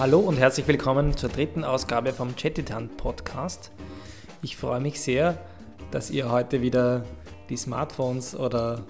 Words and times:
Hallo 0.00 0.18
und 0.20 0.38
herzlich 0.38 0.66
willkommen 0.66 1.14
zur 1.14 1.28
dritten 1.28 1.62
Ausgabe 1.62 2.14
vom 2.14 2.34
Chattitan 2.34 2.88
Podcast. 2.88 3.70
Ich 4.40 4.56
freue 4.56 4.80
mich 4.80 4.98
sehr, 4.98 5.36
dass 5.90 6.10
ihr 6.10 6.30
heute 6.30 6.62
wieder 6.62 7.04
die 7.50 7.58
Smartphones 7.58 8.34
oder 8.34 8.80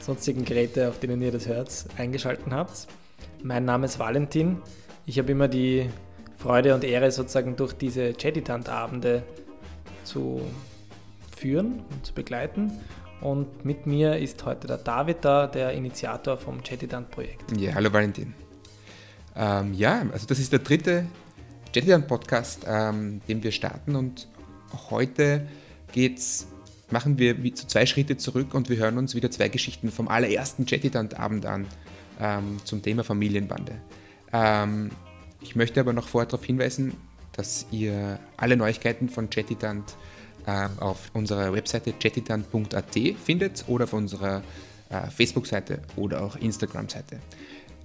sonstigen 0.00 0.44
Geräte, 0.44 0.90
auf 0.90 0.98
denen 0.98 1.22
ihr 1.22 1.32
das 1.32 1.46
hört, 1.46 1.86
eingeschaltet 1.96 2.44
habt. 2.50 2.88
Mein 3.42 3.64
Name 3.64 3.86
ist 3.86 3.98
Valentin. 3.98 4.58
Ich 5.06 5.18
habe 5.18 5.32
immer 5.32 5.48
die 5.48 5.88
Freude 6.36 6.74
und 6.74 6.84
Ehre, 6.84 7.10
sozusagen 7.10 7.56
durch 7.56 7.72
diese 7.72 8.12
Chattitant-Abende 8.12 9.22
zu 10.04 10.42
führen 11.34 11.84
und 11.90 12.04
zu 12.04 12.12
begleiten. 12.12 12.70
Und 13.22 13.64
mit 13.64 13.86
mir 13.86 14.18
ist 14.18 14.44
heute 14.44 14.66
der 14.66 14.76
David 14.76 15.24
da, 15.24 15.46
der 15.46 15.72
Initiator 15.72 16.36
vom 16.36 16.62
Chattitant-Projekt. 16.62 17.58
Ja, 17.58 17.72
hallo 17.74 17.90
Valentin. 17.90 18.34
Ähm, 19.36 19.74
ja, 19.74 20.04
also 20.12 20.26
das 20.26 20.38
ist 20.38 20.52
der 20.52 20.60
dritte 20.60 21.06
Chattitant-Podcast, 21.72 22.66
ähm, 22.66 23.20
den 23.28 23.42
wir 23.42 23.52
starten 23.52 23.96
und 23.96 24.28
heute 24.90 25.46
geht's, 25.92 26.46
machen 26.90 27.18
wir 27.18 27.42
wie 27.42 27.54
zu 27.54 27.66
zwei 27.66 27.86
Schritte 27.86 28.16
zurück 28.16 28.54
und 28.54 28.68
wir 28.68 28.76
hören 28.76 28.98
uns 28.98 29.14
wieder 29.14 29.30
zwei 29.30 29.48
Geschichten 29.48 29.90
vom 29.90 30.08
allerersten 30.08 30.66
Chattitant-Abend 30.66 31.46
an 31.46 31.66
ähm, 32.20 32.58
zum 32.64 32.82
Thema 32.82 33.04
Familienbande. 33.04 33.72
Ähm, 34.32 34.90
ich 35.40 35.56
möchte 35.56 35.80
aber 35.80 35.92
noch 35.92 36.08
vorher 36.08 36.28
darauf 36.28 36.44
hinweisen, 36.44 36.94
dass 37.32 37.66
ihr 37.70 38.18
alle 38.36 38.56
Neuigkeiten 38.56 39.08
von 39.08 39.30
Chattitant 39.30 39.94
äh, 40.46 40.68
auf 40.80 41.10
unserer 41.14 41.52
Webseite 41.52 41.92
chattitant.at 41.92 42.98
findet 43.24 43.64
oder 43.68 43.84
auf 43.84 43.92
unserer 43.92 44.42
äh, 44.88 45.06
Facebook-Seite 45.08 45.80
oder 45.96 46.22
auch 46.22 46.36
Instagram-Seite. 46.36 47.20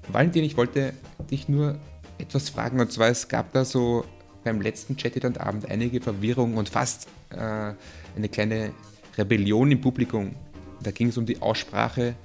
Valentin, 0.08 0.44
ich 0.44 0.58
wollte 0.58 0.94
dich 1.32 1.50
nur 1.50 1.76
etwas 2.18 2.50
fragen 2.50 2.80
und 2.80 2.92
zwar 2.92 3.10
es 3.10 3.28
gab 3.28 3.52
da 3.54 3.66
so 3.66 4.06
beim 4.44 4.62
letzten 4.62 4.96
Chattitant-Abend 4.96 5.70
einige 5.70 6.00
Verwirrung 6.00 6.56
und 6.58 6.70
fast 6.70 7.08
äh, 7.32 7.38
eine 7.38 8.30
kleine 8.32 8.72
Rebellion 9.18 9.72
im 9.72 9.82
Publikum. 9.82 10.36
Da 10.82 10.92
ging 10.92 11.08
es 11.08 11.18
um 11.18 11.26
die 11.26 11.42
Aussprache 11.42 12.16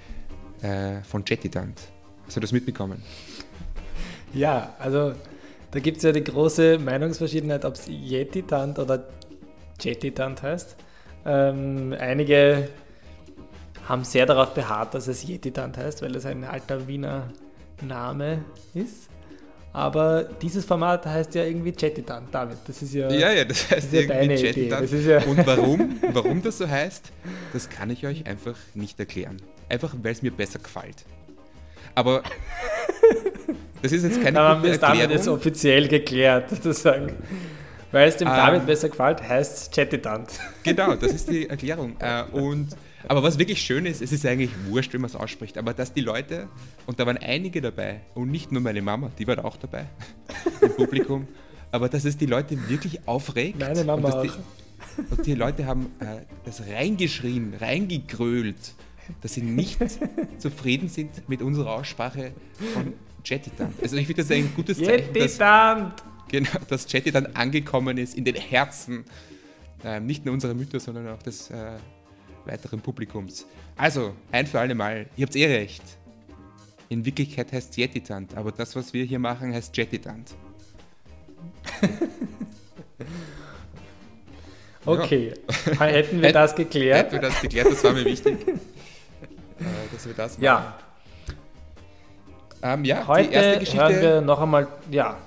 äh, 0.60 1.02
von 1.02 1.24
Chattitant. 1.24 1.80
Hast 2.26 2.36
du 2.36 2.40
das 2.40 2.52
mitbekommen? 2.52 3.02
Ja, 4.34 4.74
also 4.78 5.14
da 5.70 5.80
gibt 5.80 5.98
es 5.98 6.02
ja 6.02 6.12
die 6.12 6.22
große 6.22 6.78
Meinungsverschiedenheit, 6.78 7.64
ob 7.64 7.74
es 7.74 7.88
Yetitant 7.88 8.78
oder 8.78 9.08
Jetitant 9.80 10.42
heißt. 10.42 10.76
Ähm, 11.24 11.94
einige 11.98 12.68
haben 13.88 14.04
sehr 14.04 14.26
darauf 14.26 14.54
beharrt, 14.54 14.94
dass 14.94 15.08
es 15.08 15.26
Yetitant 15.26 15.78
heißt, 15.78 16.02
weil 16.02 16.14
es 16.14 16.26
ein 16.26 16.44
alter 16.44 16.86
Wiener 16.86 17.28
Name 17.82 18.44
ist. 18.74 19.08
Aber 19.72 20.24
dieses 20.42 20.64
Format 20.64 21.06
heißt 21.06 21.34
ja 21.36 21.44
irgendwie 21.44 21.72
Chatitant, 21.72 22.34
David. 22.34 22.58
Das 22.66 22.82
ist 22.82 22.92
ja, 22.92 23.08
ja, 23.10 23.30
ja 23.30 23.44
das 23.44 23.70
heißt 23.70 23.92
das 23.92 24.00
irgendwie 24.00 24.36
Chatitant. 24.36 24.90
Ja 25.06 25.22
Und 25.24 25.46
warum, 25.46 26.00
warum 26.12 26.42
das 26.42 26.58
so 26.58 26.68
heißt, 26.68 27.12
das 27.52 27.68
kann 27.70 27.90
ich 27.90 28.04
euch 28.04 28.26
einfach 28.26 28.56
nicht 28.74 28.98
erklären. 28.98 29.36
Einfach, 29.68 29.94
weil 30.02 30.12
es 30.12 30.22
mir 30.22 30.32
besser 30.32 30.58
gefällt. 30.58 31.04
Aber 31.94 32.22
das 33.82 33.92
ist 33.92 34.02
jetzt 34.02 34.22
keine 34.22 34.40
Aber 34.40 34.60
gute 34.60 34.72
Erklärung. 34.72 34.98
damit 34.98 35.20
ist 35.20 35.28
offiziell 35.28 35.86
geklärt, 35.88 36.50
sozusagen. 36.50 37.12
Weil 37.92 38.08
es 38.08 38.16
dem 38.16 38.28
ähm, 38.28 38.34
David 38.34 38.66
besser 38.66 38.88
gefällt, 38.88 39.22
heißt 39.22 39.56
es 39.56 39.70
Chatitant. 39.70 40.30
Genau, 40.62 40.94
das 40.94 41.12
ist 41.12 41.30
die 41.30 41.48
Erklärung. 41.48 41.96
Äh, 41.98 42.24
und, 42.32 42.68
aber 43.08 43.22
was 43.22 43.38
wirklich 43.38 43.62
schön 43.62 43.86
ist, 43.86 44.02
es 44.02 44.12
ist 44.12 44.26
eigentlich 44.26 44.50
wurscht, 44.68 44.92
wenn 44.92 45.00
man 45.00 45.10
es 45.10 45.16
ausspricht, 45.16 45.58
aber 45.58 45.74
dass 45.74 45.92
die 45.92 46.00
Leute, 46.00 46.48
und 46.86 47.00
da 47.00 47.06
waren 47.06 47.18
einige 47.18 47.60
dabei, 47.60 48.00
und 48.14 48.30
nicht 48.30 48.52
nur 48.52 48.62
meine 48.62 48.82
Mama, 48.82 49.10
die 49.18 49.26
war 49.26 49.44
auch 49.44 49.56
dabei 49.56 49.86
im 50.60 50.74
Publikum, 50.74 51.28
aber 51.72 51.88
dass 51.88 52.04
es 52.04 52.16
die 52.16 52.26
Leute 52.26 52.68
wirklich 52.68 53.06
aufregt. 53.06 53.58
Meine 53.58 53.84
Mama 53.84 54.08
und 54.08 54.14
auch. 54.14 54.22
Die, 54.22 54.30
und 55.10 55.26
die 55.26 55.34
Leute 55.34 55.66
haben 55.66 55.86
äh, 56.00 56.22
das 56.44 56.62
reingeschrien, 56.66 57.54
reingegrölt, 57.60 58.74
dass 59.20 59.34
sie 59.34 59.42
nicht 59.42 59.78
zufrieden 60.38 60.88
sind 60.88 61.28
mit 61.28 61.42
unserer 61.42 61.74
Aussprache 61.74 62.32
von 62.74 62.92
Jettitant. 63.24 63.74
Also 63.82 63.96
ich 63.96 64.06
finde 64.06 64.22
das 64.22 64.30
ein 64.30 64.52
gutes 64.54 64.78
Zeichen, 64.78 65.12
dass, 65.14 65.38
genau, 66.28 66.50
dass 66.68 66.90
Jettitant 66.90 67.36
angekommen 67.36 67.98
ist 67.98 68.16
in 68.16 68.24
den 68.24 68.34
Herzen 68.34 69.04
äh, 69.84 70.00
nicht 70.00 70.24
nur 70.24 70.34
unserer 70.34 70.54
Mütter, 70.54 70.80
sondern 70.80 71.08
auch 71.08 71.22
des 71.22 71.50
äh, 71.50 71.76
weiteren 72.50 72.80
Publikums. 72.80 73.46
Also, 73.76 74.14
ein 74.32 74.46
für 74.46 74.60
alle 74.60 74.74
Mal, 74.74 75.06
ihr 75.16 75.26
habt 75.26 75.36
eh 75.36 75.46
recht. 75.46 75.82
In 76.88 77.04
Wirklichkeit 77.04 77.52
heißt 77.52 77.70
es 77.70 77.76
Jettitant, 77.76 78.36
aber 78.36 78.50
das, 78.50 78.74
was 78.74 78.92
wir 78.92 79.04
hier 79.04 79.20
machen, 79.20 79.54
heißt 79.54 79.76
Jettitant. 79.76 80.32
okay, 84.84 85.34
ja. 85.66 85.80
hätten 85.84 86.20
wir 86.20 86.32
das 86.32 86.54
geklärt? 86.54 87.12
Hätten 87.12 87.12
wir 87.12 87.20
das 87.28 87.40
geklärt, 87.40 87.68
das 87.70 87.84
war 87.84 87.92
mir 87.92 88.04
wichtig. 88.04 88.38
Äh, 89.60 89.64
dass 89.92 90.06
wir 90.06 90.14
das 90.14 90.38
machen. 90.38 90.44
Ja. 90.44 90.78
Ähm, 92.62 92.82
ja, 92.86 93.06
Heute 93.06 93.28
die 93.28 93.34
erste 93.34 93.58
Geschichte. 93.60 93.84
Hören 93.84 94.00
wir 94.00 94.20
noch 94.22 94.40
einmal, 94.40 94.66
ja. 94.90 95.18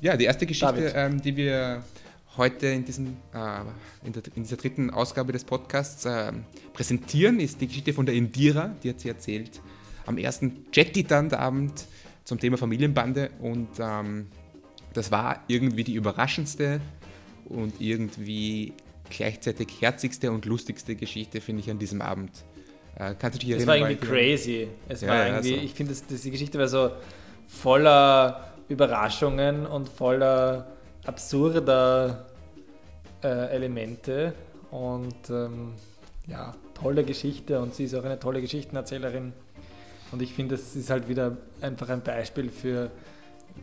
Ja, 0.00 0.16
die 0.16 0.24
erste 0.24 0.46
Geschichte, 0.46 0.92
ähm, 0.94 1.20
die 1.20 1.36
wir 1.36 1.82
heute 2.36 2.66
in, 2.66 2.84
diesem, 2.84 3.16
äh, 3.32 3.60
in, 4.04 4.12
der, 4.12 4.22
in, 4.34 4.42
dieser 4.42 4.56
dritten 4.56 4.90
Ausgabe 4.90 5.32
des 5.32 5.44
Podcasts 5.44 6.04
äh, 6.04 6.32
präsentieren, 6.72 7.40
ist 7.40 7.60
die 7.60 7.66
Geschichte 7.66 7.92
von 7.92 8.06
der 8.06 8.14
Indira, 8.14 8.74
die 8.82 8.90
hat 8.90 9.00
sie 9.00 9.08
erzählt 9.08 9.60
am 10.06 10.18
ersten 10.18 10.66
Jettitant-Abend 10.72 11.86
zum 12.24 12.38
Thema 12.38 12.56
Familienbande 12.56 13.30
und 13.40 13.68
ähm, 13.78 14.28
das 14.92 15.10
war 15.10 15.42
irgendwie 15.48 15.84
die 15.84 15.94
überraschendste 15.94 16.80
und 17.48 17.80
irgendwie 17.80 18.72
gleichzeitig 19.10 19.68
herzigste 19.80 20.32
und 20.32 20.46
lustigste 20.46 20.96
Geschichte, 20.96 21.40
finde 21.40 21.60
ich, 21.60 21.70
an 21.70 21.78
diesem 21.78 22.00
Abend. 22.00 22.30
Äh, 22.96 23.14
kannst 23.18 23.40
du 23.40 23.46
dich 23.46 23.56
Es 23.56 23.66
war 23.66 23.76
irgendwie 23.76 23.96
crazy. 23.96 24.68
Es 24.88 25.02
ja, 25.02 25.08
war 25.08 25.26
irgendwie, 25.26 25.50
ja, 25.50 25.58
so. 25.58 25.64
ich 25.64 25.74
finde, 25.74 25.94
die 25.94 26.30
Geschichte 26.30 26.58
war 26.58 26.68
so 26.68 26.90
voller 27.46 28.54
Überraschungen 28.68 29.66
und 29.66 29.88
voller 29.88 30.75
absurder 31.06 32.26
äh, 33.22 33.54
Elemente 33.54 34.34
und 34.70 35.30
ähm, 35.30 35.74
ja, 36.26 36.54
tolle 36.74 37.04
Geschichte 37.04 37.60
und 37.60 37.74
sie 37.74 37.84
ist 37.84 37.94
auch 37.94 38.04
eine 38.04 38.18
tolle 38.18 38.40
Geschichtenerzählerin 38.40 39.32
und 40.12 40.22
ich 40.22 40.32
finde, 40.32 40.54
es 40.54 40.76
ist 40.76 40.90
halt 40.90 41.08
wieder 41.08 41.36
einfach 41.60 41.88
ein 41.88 42.02
Beispiel 42.02 42.50
für, 42.50 42.90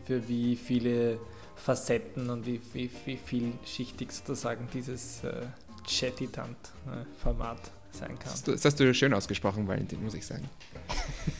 für 0.04 0.28
wie 0.28 0.56
viele 0.56 1.18
Facetten 1.56 2.30
und 2.30 2.46
wie, 2.46 2.60
wie, 2.72 2.90
wie 3.06 3.16
vielschichtig 3.16 4.12
sozusagen 4.12 4.68
dieses 4.72 5.24
äh, 5.24 5.32
Chattitant-Format 5.86 7.58
äh, 7.58 7.96
sein 7.96 8.18
kann. 8.18 8.32
Das, 8.32 8.42
das 8.42 8.64
hast 8.64 8.80
du 8.80 8.92
schön 8.92 9.14
ausgesprochen, 9.14 9.66
Valentin, 9.68 10.02
muss 10.02 10.14
ich 10.14 10.26
sagen. 10.26 10.48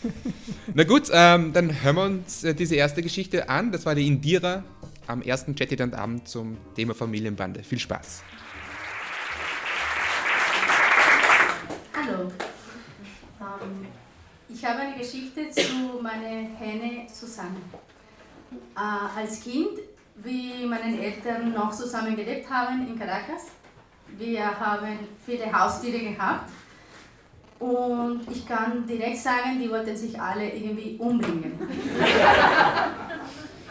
Na 0.75 0.85
gut, 0.85 1.11
ähm, 1.13 1.53
dann 1.53 1.83
hören 1.83 1.97
wir 1.97 2.05
uns 2.05 2.45
äh, 2.45 2.55
diese 2.55 2.77
erste 2.77 3.03
Geschichte 3.03 3.49
an. 3.49 3.73
Das 3.73 3.85
war 3.85 3.95
die 3.95 4.07
Indira 4.07 4.65
am 5.07 5.23
ersten 5.23 5.55
Chattitant-Abend 5.55 6.29
zum 6.29 6.57
Thema 6.75 6.95
Familienbande. 6.95 7.63
Viel 7.63 7.79
Spaß. 7.79 8.23
Hallo. 11.95 12.33
Ähm, 13.41 13.87
ich 14.49 14.65
habe 14.65 14.81
eine 14.81 14.97
Geschichte 14.97 15.51
zu 15.51 16.01
meiner 16.03 16.49
Henne 16.59 17.07
Susanne. 17.13 17.57
Äh, 18.77 19.19
als 19.21 19.41
Kind, 19.43 19.81
wie 20.17 20.67
meine 20.67 21.01
Eltern 21.01 21.53
noch 21.53 21.73
zusammen 21.73 22.17
gelebt 22.17 22.49
haben 22.49 22.87
in 22.87 22.99
Caracas, 22.99 23.47
wir 24.17 24.45
haben 24.45 24.99
viele 25.25 25.53
Haustiere 25.53 25.99
gehabt 25.99 26.51
und 27.59 28.21
ich 28.31 28.47
kann 28.47 28.87
direkt 28.87 29.19
sagen, 29.19 29.59
die 29.61 29.71
wollten 29.71 29.97
sich 29.97 30.21
alle 30.21 30.51
irgendwie 30.51 30.97
umbringen. 30.99 31.59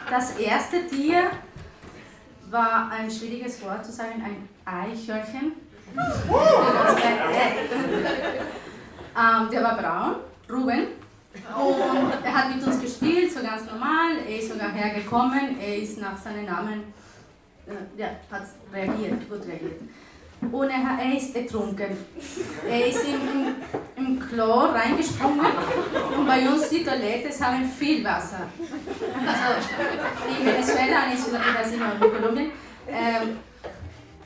Das 0.10 0.38
erste 0.38 0.88
Tier 0.88 1.32
war 2.50 2.92
ein 2.92 3.10
schwieriges 3.10 3.62
Wort 3.64 3.86
zu 3.86 3.92
sagen, 3.92 4.22
ein 4.24 4.50
Eichhörnchen. 4.66 5.54
ähm, 9.18 9.50
der 9.52 9.64
war 9.64 9.78
braun, 9.78 10.16
Ruben. 10.50 10.88
Und 11.56 12.24
er 12.24 12.34
hat 12.34 12.56
mit 12.56 12.66
uns 12.66 12.80
gespielt, 12.80 13.32
so 13.32 13.42
ganz 13.42 13.66
normal. 13.66 14.18
Er 14.28 14.38
ist 14.38 14.50
sogar 14.52 14.72
hergekommen, 14.72 15.60
er 15.60 15.78
ist 15.78 16.00
nach 16.00 16.18
seinem 16.18 16.46
Namen, 16.46 16.94
äh, 17.66 18.00
ja, 18.00 18.08
hat 18.32 18.44
reagiert, 18.72 19.28
gut 19.30 19.46
reagiert 19.48 19.82
und 20.52 20.70
er, 20.70 21.00
er 21.00 21.18
ist 21.18 21.36
ertrunken. 21.36 21.98
Er 22.70 22.88
ist 22.88 23.04
im, 23.06 23.56
im, 23.96 24.20
Chlor 24.20 24.74
reingesprungen 24.74 25.46
und 26.18 26.28
bei 26.28 26.48
uns 26.48 26.70
die 26.70 26.84
Toiletten 26.84 27.46
haben 27.46 27.66
viel 27.66 28.04
Wasser. 28.04 28.48
Also 29.28 29.44
in 30.30 30.46
Venezuela, 30.46 31.08
nicht 31.10 31.28
oder 31.28 31.40
in 31.72 32.14
Kolumbien. 32.14 32.52
Ähm, 32.88 33.38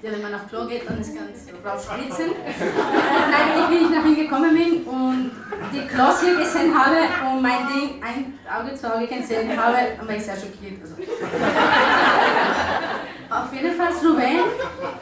wenn 0.01 0.21
man 0.21 0.35
auf 0.35 0.47
Klo 0.47 0.65
geht, 0.67 0.87
dann 0.87 1.01
ist 1.01 1.15
ganz 1.15 1.47
eigentlich, 1.89 2.27
wie 3.69 3.85
ich 3.85 3.89
nach 3.89 4.05
ihm 4.05 4.15
gekommen 4.15 4.53
bin 4.55 4.83
und 4.83 5.31
die 5.73 5.87
Klos 5.87 6.21
hier 6.21 6.37
gesehen 6.37 6.73
habe 6.77 6.97
und 7.29 7.41
mein 7.41 7.67
Ding 7.67 8.01
ein 8.03 8.39
Auge 8.47 8.75
zu 8.75 8.93
Auge 8.93 9.07
gesehen 9.07 9.49
habe, 9.57 9.77
war 10.05 10.15
ich 10.15 10.23
sehr 10.23 10.35
schockiert. 10.35 10.81
Also. 10.81 10.95
Auf 13.29 13.53
jeden 13.53 13.75
Fall, 13.75 13.91
Ruben 14.03 14.39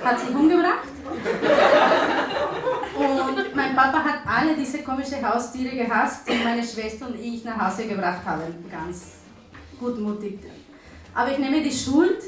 hat 0.04 0.20
sich 0.20 0.30
umgebracht. 0.30 0.95
Und 2.98 3.56
mein 3.56 3.76
Papa 3.76 4.04
hat 4.04 4.20
alle 4.26 4.56
diese 4.56 4.84
komischen 4.84 5.28
Haustiere 5.28 5.76
gehasst, 5.76 6.28
die 6.28 6.44
meine 6.44 6.64
Schwester 6.64 7.08
und 7.08 7.20
ich 7.20 7.44
nach 7.44 7.68
Hause 7.68 7.88
gebracht 7.88 8.26
haben. 8.26 8.44
Ganz 8.72 9.16
gutmutig. 9.80 10.40
Aber 11.14 11.32
ich 11.32 11.38
nehme 11.38 11.62
die 11.62 11.72
Schuld 11.72 12.22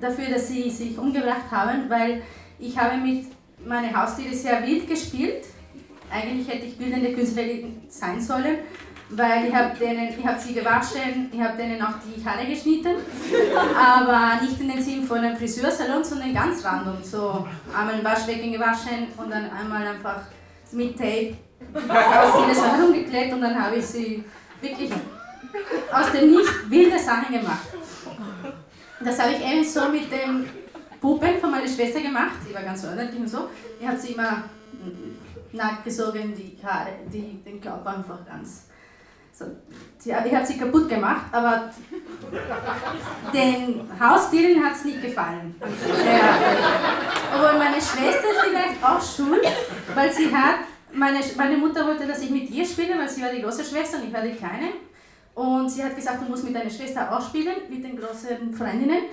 dafür, 0.00 0.30
dass 0.30 0.48
sie 0.48 0.70
sich 0.70 0.98
umgebracht 0.98 1.50
haben, 1.50 1.88
weil 1.88 2.22
ich 2.58 2.78
habe 2.78 2.96
mit 2.96 3.26
meinen 3.64 3.96
Haustieren 3.96 4.34
sehr 4.34 4.66
wild 4.66 4.88
gespielt. 4.88 5.44
Eigentlich 6.10 6.48
hätte 6.48 6.66
ich 6.66 6.76
bildende 6.76 7.12
Künstlerin 7.12 7.82
sein 7.88 8.20
sollen, 8.20 8.58
weil 9.14 9.48
ich 9.48 9.54
habe 9.54 9.74
hab 10.24 10.38
sie 10.38 10.54
gewaschen, 10.54 11.30
ich 11.32 11.40
habe 11.40 11.56
denen 11.56 11.82
auch 11.82 11.94
die 12.04 12.24
Haare 12.24 12.46
geschnitten, 12.46 12.96
aber 13.76 14.42
nicht 14.42 14.60
in 14.60 14.68
den 14.68 14.82
Sinn 14.82 15.04
von 15.04 15.18
einem 15.18 15.36
Friseursalon, 15.36 16.02
sondern 16.02 16.32
ganz 16.32 16.64
random. 16.64 16.96
So 17.02 17.46
einmal 17.76 17.94
ein 17.94 18.04
Waschbecken 18.04 18.52
gewaschen 18.52 19.08
und 19.16 19.30
dann 19.30 19.50
einmal 19.50 19.86
einfach 19.86 20.22
mit 20.72 20.96
Tape 20.96 21.36
aus 21.74 22.42
ihre 22.42 22.54
Sachen 22.54 22.86
umgeklebt 22.86 23.34
und 23.34 23.42
dann 23.42 23.62
habe 23.62 23.76
ich 23.76 23.86
sie 23.86 24.24
wirklich 24.60 24.90
aus 25.92 26.12
dem 26.12 26.30
Nicht 26.30 26.70
wilde 26.70 26.98
Sachen 26.98 27.34
gemacht. 27.34 27.68
Das 29.04 29.18
habe 29.20 29.32
ich 29.32 29.44
eben 29.44 29.64
so 29.64 29.88
mit 29.88 30.10
dem 30.10 30.46
Puppen 31.00 31.38
von 31.40 31.50
meiner 31.50 31.68
Schwester 31.68 32.00
gemacht. 32.00 32.36
Die 32.48 32.54
war 32.54 32.62
ganz 32.62 32.84
ordentlich 32.84 33.20
und 33.20 33.28
so. 33.28 33.48
Ich 33.80 33.86
habe 33.86 33.98
sie 33.98 34.12
immer 34.12 34.44
nackt 35.52 35.84
gesogen, 35.84 36.34
die 36.34 36.56
Haare, 36.64 36.92
die, 37.12 37.42
den 37.44 37.60
Körper 37.60 37.96
einfach 37.96 38.24
ganz. 38.24 38.68
So. 39.42 40.10
ich 40.10 40.34
habe 40.34 40.46
sie 40.46 40.58
kaputt 40.58 40.88
gemacht, 40.88 41.26
aber 41.32 41.70
den 43.32 43.88
Haustieren 44.00 44.64
hat 44.64 44.74
es 44.74 44.84
nicht 44.84 45.02
gefallen. 45.02 45.54
Aber 47.32 47.58
meine 47.58 47.76
Schwester 47.76 48.28
vielleicht 48.44 48.84
auch 48.84 49.00
schuld, 49.00 49.46
weil 49.94 50.12
sie 50.12 50.34
hat, 50.34 50.56
meine, 50.92 51.20
meine 51.36 51.56
Mutter 51.56 51.86
wollte, 51.86 52.06
dass 52.06 52.20
ich 52.20 52.30
mit 52.30 52.50
ihr 52.50 52.66
spiele, 52.66 52.98
weil 52.98 53.08
sie 53.08 53.22
war 53.22 53.30
die 53.30 53.42
große 53.42 53.64
Schwester 53.64 53.98
und 53.98 54.08
ich 54.08 54.12
war 54.12 54.22
die 54.22 54.34
kleine. 54.34 54.72
Und 55.34 55.70
sie 55.70 55.82
hat 55.82 55.96
gesagt, 55.96 56.20
du 56.20 56.28
musst 56.28 56.44
mit 56.44 56.54
deiner 56.54 56.68
Schwester 56.68 57.10
ausspielen, 57.10 57.54
mit 57.70 57.82
den 57.82 57.96
großen 57.96 58.52
Freundinnen. 58.52 59.04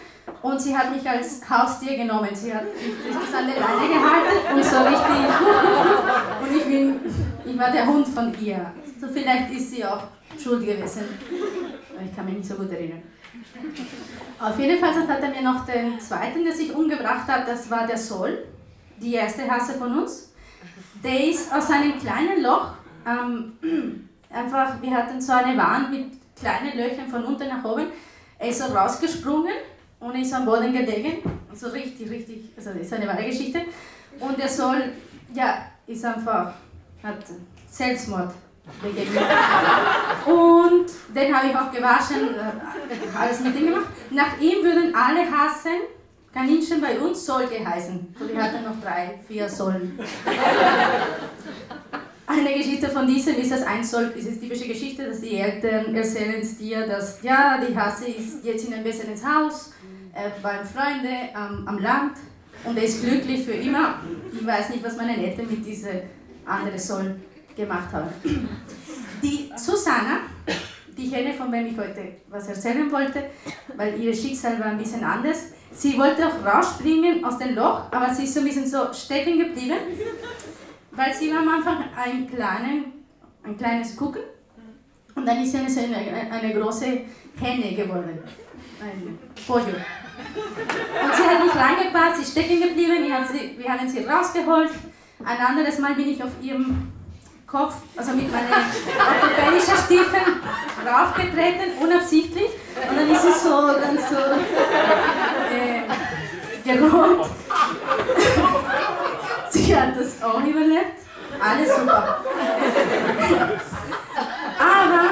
Und 0.42 0.62
sie 0.62 0.78
hat 0.78 0.94
mich 0.94 1.10
als 1.10 1.50
Haustier 1.50 1.96
genommen. 1.96 2.30
Sie 2.34 2.54
hat 2.54 2.64
mich 2.66 3.36
an 3.36 3.48
der 3.48 3.56
Leine 3.56 3.88
gehalten 3.88 4.54
und 4.54 4.66
so 4.66 4.78
richtig. 4.80 5.30
Und 6.42 6.58
ich, 6.58 6.66
bin, 6.66 7.00
ich 7.46 7.58
war 7.58 7.72
der 7.72 7.86
Hund 7.86 8.06
von 8.06 8.36
ihr. 8.42 8.74
So 9.00 9.08
vielleicht 9.08 9.52
ist 9.52 9.72
sie 9.72 9.86
auch 9.86 10.04
schuld 10.42 10.66
gewesen. 10.66 11.04
Ich 12.06 12.16
kann 12.16 12.26
mich 12.26 12.36
nicht 12.36 12.48
so 12.48 12.56
gut 12.56 12.72
erinnern. 12.72 13.02
Auf 14.40 14.58
jeden 14.60 14.80
Fall 14.80 15.08
hat 15.08 15.22
er 15.22 15.30
mir 15.30 15.42
noch 15.42 15.66
den 15.66 16.00
zweiten, 16.00 16.44
der 16.44 16.54
sich 16.54 16.74
umgebracht 16.74 17.28
hat. 17.28 17.48
Das 17.48 17.70
war 17.70 17.86
der 17.86 17.98
Sol, 17.98 18.46
die 19.02 19.14
erste 19.14 19.50
Hasse 19.50 19.74
von 19.74 20.00
uns. 20.00 20.34
Der 21.04 21.30
ist 21.30 21.54
aus 21.54 21.70
einem 21.70 22.00
kleinen 22.00 22.42
Loch. 22.42 22.74
Ähm, 23.06 23.54
einfach, 24.30 24.82
wir 24.82 24.92
hatten 24.92 25.20
so 25.20 25.34
eine 25.34 25.58
Wand 25.58 25.92
mit 25.92 26.06
kleinen 26.36 26.78
Löchern 26.78 27.08
von 27.10 27.24
unten 27.26 27.48
nach 27.48 27.64
oben. 27.64 27.88
Er 28.38 28.50
ist 28.50 28.60
so 28.60 28.66
rausgesprungen 28.74 29.54
und 30.00 30.16
ist 30.16 30.34
am 30.34 30.46
Boden 30.46 30.72
gelegen. 30.72 31.22
So 31.54 31.66
also 31.66 31.78
richtig, 31.78 32.10
richtig, 32.10 32.50
also 32.56 32.70
das 32.72 32.82
ist 32.82 32.94
eine 32.94 33.08
wahre 33.08 33.26
Geschichte. 33.26 33.62
Und 34.20 34.40
er 34.40 34.48
soll, 34.48 34.94
ja, 35.34 35.66
ist 35.88 36.06
einfach, 36.06 36.54
hat 37.04 37.26
Selbstmord. 37.70 38.32
Und 40.26 40.86
den 41.16 41.36
habe 41.36 41.48
ich 41.48 41.56
auch 41.56 41.72
gewaschen, 41.72 42.36
äh, 42.36 43.18
alles 43.18 43.40
mit 43.42 43.60
ihm 43.60 43.68
gemacht. 43.68 43.88
Nach 44.12 44.40
ihm 44.40 44.64
würden 44.64 44.96
alle 44.96 45.22
hassen, 45.30 45.82
Kaninchen 46.34 46.80
bei 46.80 47.00
uns 47.00 47.26
soll 47.26 47.48
geheißen. 47.48 48.16
So, 48.18 48.28
wir 48.28 48.42
hatten 48.42 48.64
noch 48.64 48.80
drei, 48.82 49.20
vier 49.28 49.50
Sollen. 49.50 50.00
Eine 52.28 52.54
Geschichte 52.54 52.88
von 52.90 53.08
diesem 53.08 53.38
ist 53.38 53.52
das 53.52 53.64
Einsoll, 53.64 54.14
diese 54.16 54.40
typische 54.40 54.68
Geschichte, 54.68 55.08
dass 55.08 55.22
die 55.22 55.38
Eltern 55.38 55.96
erzählen 55.96 56.42
es 56.42 56.60
dir, 56.60 56.86
dass 56.86 57.24
ja, 57.24 57.60
die 57.60 57.76
Hase 57.76 58.06
ist 58.06 58.46
jetzt 58.46 58.68
in 58.68 58.74
einem 58.76 58.84
besseren 58.84 59.16
Haus, 59.16 59.74
äh, 60.14 60.30
beim 60.42 60.64
Freunde 60.64 61.10
ähm, 61.36 61.68
am 61.68 61.80
Land 61.80 62.18
und 62.64 62.78
er 62.78 62.84
ist 62.84 63.02
glücklich 63.02 63.46
für 63.46 63.54
immer. 63.54 63.96
Ich 64.32 64.46
weiß 64.46 64.70
nicht, 64.70 64.84
was 64.84 64.96
meine 64.98 65.18
Eltern 65.18 65.48
mit 65.50 65.66
diesem 65.66 66.02
anderen 66.46 66.78
Soll 66.78 67.16
gemacht 67.60 67.92
haben. 67.94 68.10
Die 69.22 69.52
Susanna, 69.56 70.20
die 70.98 71.08
Henne, 71.08 71.34
von 71.34 71.52
der 71.52 71.66
ich 71.66 71.78
heute 71.78 72.16
was 72.30 72.48
erzählen 72.48 72.92
wollte, 72.92 73.24
weil 73.76 74.00
ihr 74.00 74.14
Schicksal 74.14 74.60
war 74.60 74.68
ein 74.68 74.78
bisschen 74.78 75.04
anders, 75.04 75.48
sie 75.72 75.98
wollte 75.98 76.26
auch 76.28 76.46
rausspringen 76.46 77.24
aus 77.24 77.38
dem 77.38 77.56
Loch, 77.56 77.92
aber 77.92 78.14
sie 78.14 78.24
ist 78.24 78.34
so 78.34 78.40
ein 78.40 78.46
bisschen 78.46 78.68
so 78.68 78.94
stecken 78.94 79.38
geblieben 79.38 79.78
weil 81.00 81.14
sie 81.14 81.32
war 81.32 81.40
am 81.40 81.48
Anfang 81.48 81.86
ein, 81.96 82.30
kleinen, 82.30 83.06
ein 83.44 83.58
kleines 83.58 83.96
Kuchen 83.96 84.22
und 85.16 85.26
dann 85.26 85.42
ist 85.42 85.54
sie 85.54 85.60
eine, 85.60 85.96
eine, 85.96 86.32
eine 86.32 86.54
große 86.54 86.86
Henne 87.40 87.74
geworden, 87.74 88.20
ein 88.82 89.20
Pollo. 89.48 89.64
Und 89.66 91.16
sie 91.16 91.24
hat 91.24 91.44
nicht 91.44 91.56
reingepasst, 91.56 92.18
sie 92.18 92.22
ist 92.24 92.32
stecken 92.32 92.62
geblieben, 92.62 93.06
sie, 93.32 93.58
wir 93.58 93.72
haben 93.72 93.88
sie 93.88 94.04
rausgeholt. 94.04 94.72
Ein 95.24 95.38
anderes 95.38 95.80
Mal 95.80 95.96
bin 95.96 96.10
ich 96.10 96.22
auf 96.22 96.32
ihrem 96.42 96.92
Kopf, 97.52 97.76
also 97.96 98.12
mit 98.12 98.32
meinen 98.32 98.48
orthopädischen 98.52 99.78
Stiefeln 99.86 100.42
raufgetreten, 100.86 101.78
unabsichtlich. 101.82 102.52
Und 102.90 102.98
dann 102.98 103.10
ist 103.10 103.22
sie 103.22 103.32
so, 103.32 103.68
dann 103.68 103.98
so 103.98 104.16
äh, 105.50 105.84
gerollt. 106.64 107.26
Sie 109.50 109.76
hat 109.76 110.00
das 110.00 110.22
auch 110.22 110.44
überlebt. 110.44 111.00
Alles 111.40 111.76
super. 111.76 112.24
Aber 114.60 115.10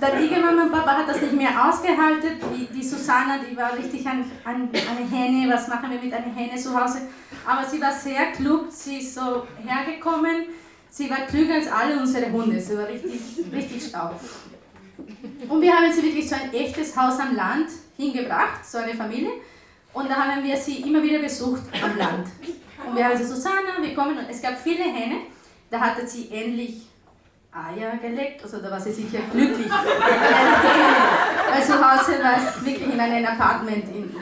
dann 0.00 0.22
irgendwann 0.22 0.56
mein 0.56 0.70
Papa 0.70 0.98
hat 0.98 1.08
das 1.08 1.20
nicht 1.20 1.34
mehr 1.34 1.50
ausgehalten. 1.68 2.40
Die, 2.54 2.66
die 2.66 2.82
Susanna, 2.82 3.38
die 3.38 3.56
war 3.56 3.76
richtig 3.76 4.06
ein, 4.06 4.30
ein, 4.44 4.70
eine 4.72 5.08
Hähne. 5.10 5.52
Was 5.52 5.68
machen 5.68 5.90
wir 5.90 5.98
mit 5.98 6.14
einer 6.14 6.34
Hähne 6.34 6.56
zu 6.56 6.78
Hause? 6.78 7.02
Aber 7.46 7.66
sie 7.68 7.80
war 7.80 7.92
sehr 7.92 8.32
klug. 8.32 8.66
Sie 8.70 8.98
ist 8.98 9.14
so 9.14 9.46
hergekommen. 9.64 10.46
Sie 10.92 11.08
war 11.08 11.26
klüger 11.26 11.54
als 11.54 11.68
alle 11.68 11.98
unsere 11.98 12.30
Hunde. 12.30 12.60
Sie 12.60 12.76
war 12.76 12.86
richtig, 12.86 13.18
richtig 13.50 13.88
schlau. 13.88 14.10
Und 15.48 15.62
wir 15.62 15.72
haben 15.72 15.90
sie 15.90 16.02
wirklich 16.02 16.28
so 16.28 16.34
ein 16.34 16.52
echtes 16.52 16.94
Haus 16.94 17.18
am 17.18 17.34
Land 17.34 17.70
hingebracht, 17.96 18.62
so 18.62 18.76
eine 18.76 18.92
Familie. 18.92 19.30
Und 19.94 20.10
da 20.10 20.16
haben 20.16 20.44
wir 20.44 20.54
sie 20.54 20.82
immer 20.82 21.02
wieder 21.02 21.18
besucht 21.18 21.62
am 21.82 21.96
Land. 21.96 22.26
Und 22.86 22.94
wir 22.94 23.04
haben 23.06 23.12
gesagt, 23.12 23.30
Susanna, 23.30 23.80
wir 23.80 23.94
kommen. 23.94 24.18
Und 24.18 24.26
es 24.28 24.42
gab 24.42 24.58
viele 24.58 24.84
Hähne, 24.84 25.20
da 25.70 25.80
hatte 25.80 26.06
sie 26.06 26.26
ähnlich 26.26 26.82
Eier 27.50 27.96
gelegt, 27.96 28.42
also 28.42 28.58
da 28.60 28.70
war 28.70 28.80
sie 28.80 28.92
sicher 28.92 29.20
glücklich. 29.30 29.70
Weil 29.70 31.62
zu 31.62 31.72
Hause 31.74 32.22
war 32.22 32.36
es 32.36 32.64
wirklich 32.64 32.92
in 32.92 33.00
einem 33.00 33.26
Apartment. 33.26 33.84
In, 33.94 34.14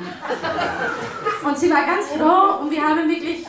und 1.45 1.59
sie 1.59 1.71
war 1.71 1.85
ganz 1.85 2.07
froh 2.09 2.63
und 2.63 2.71
wir 2.71 2.83
haben 2.83 3.09
wirklich, 3.09 3.47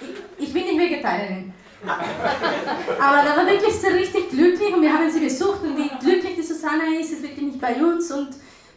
ich, 0.00 0.10
ich 0.38 0.52
bin 0.52 0.64
nicht 0.64 0.78
Vegetarierin, 0.78 1.43
aber 1.86 3.24
da 3.24 3.36
war 3.36 3.46
wirklich 3.46 3.74
so 3.74 3.88
richtig 3.88 4.30
glücklich 4.30 4.74
und 4.74 4.82
wir 4.82 4.92
haben 4.92 5.10
sie 5.10 5.20
besucht 5.20 5.62
und 5.62 5.76
wie 5.76 5.88
glücklich 6.00 6.36
die 6.36 6.42
Susanna 6.42 6.84
ist, 7.00 7.12
ist 7.12 7.22
wirklich 7.22 7.42
nicht 7.42 7.60
bei 7.60 7.74
uns 7.76 8.10
und 8.10 8.30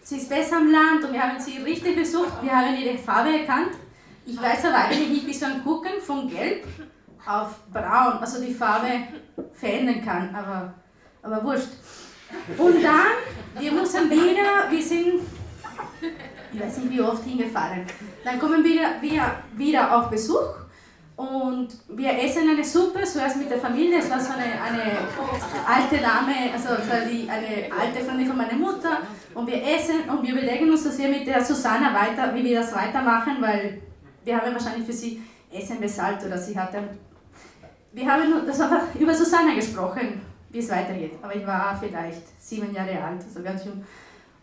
sie 0.04 0.18
ist 0.18 0.30
besser 0.30 0.58
am 0.58 0.72
Land 0.72 1.04
und 1.04 1.14
wir 1.14 1.22
haben 1.22 1.40
sie 1.40 1.58
richtig 1.58 1.96
besucht, 1.96 2.34
wir 2.42 2.52
haben 2.52 2.76
ihre 2.78 2.98
Farbe 2.98 3.30
erkannt 3.30 3.72
ich 4.28 4.42
weiß 4.42 4.66
aber 4.66 4.76
eigentlich 4.76 5.08
nicht, 5.08 5.28
wie 5.28 5.34
so 5.34 5.46
ein 5.46 5.64
Gucken 5.64 6.02
von 6.06 6.30
Gelb 6.30 6.66
auf 7.26 7.56
Braun, 7.72 8.20
also 8.20 8.44
die 8.44 8.54
Farbe 8.54 8.88
verändern 9.54 10.04
kann, 10.04 10.36
aber, 10.36 10.74
aber 11.24 11.44
wurscht. 11.46 11.70
Und 12.58 12.84
dann, 12.84 13.62
wir 13.62 13.72
müssen 13.72 14.10
wieder, 14.10 14.70
wir 14.70 14.84
sind, 14.84 15.22
ich 16.52 16.60
weiß 16.60 16.80
nicht 16.80 16.92
wie 16.92 17.02
oft 17.02 17.24
hingefahren, 17.24 17.86
dann 18.26 18.38
kommen 18.38 18.62
wir 18.66 19.02
wieder, 19.02 19.44
wieder 19.56 19.98
auf 19.98 20.10
Besuch 20.10 20.67
und 21.18 21.70
wir 21.90 22.12
essen 22.24 22.48
eine 22.48 22.64
Suppe, 22.64 23.04
zuerst 23.04 23.38
mit 23.38 23.50
der 23.50 23.58
Familie, 23.58 23.98
es 23.98 24.10
war 24.10 24.20
so 24.20 24.34
eine, 24.34 24.44
eine 24.44 25.00
alte 25.68 25.98
Dame, 25.98 26.54
also 26.54 26.70
eine 26.70 27.74
alte 27.74 28.06
Freundin 28.06 28.28
von 28.28 28.38
meiner 28.38 28.54
Mutter 28.54 29.00
und 29.34 29.48
wir 29.48 29.64
essen 29.64 30.08
und 30.08 30.22
wir 30.22 30.34
überlegen 30.34 30.70
uns, 30.70 30.84
dass 30.84 30.96
wir 31.00 31.10
mit 31.10 31.26
der 31.26 31.44
Susanna 31.44 31.92
weiter, 31.92 32.36
wie 32.36 32.44
wir 32.44 32.60
das 32.60 32.72
weitermachen, 32.72 33.38
weil 33.40 33.82
wir 34.24 34.38
haben 34.38 34.54
wahrscheinlich 34.54 34.86
für 34.86 34.94
sie 34.94 35.24
Essen 35.52 35.80
bezahlt 35.80 36.24
oder 36.24 36.38
sie 36.38 36.58
hatte. 36.58 36.84
Wir 37.94 38.06
haben 38.06 38.46
das 38.46 38.62
einfach 38.62 38.84
über 39.00 39.14
Susanne 39.16 39.56
gesprochen, 39.56 40.22
wie 40.52 40.60
es 40.60 40.70
weitergeht. 40.70 41.14
Aber 41.24 41.36
ich 41.36 41.48
war 41.48 41.76
vielleicht 41.82 42.22
sieben 42.40 42.72
Jahre 42.76 43.02
alt, 43.04 43.24
also 43.28 43.42
ganz 43.42 43.66
jung. 43.66 43.84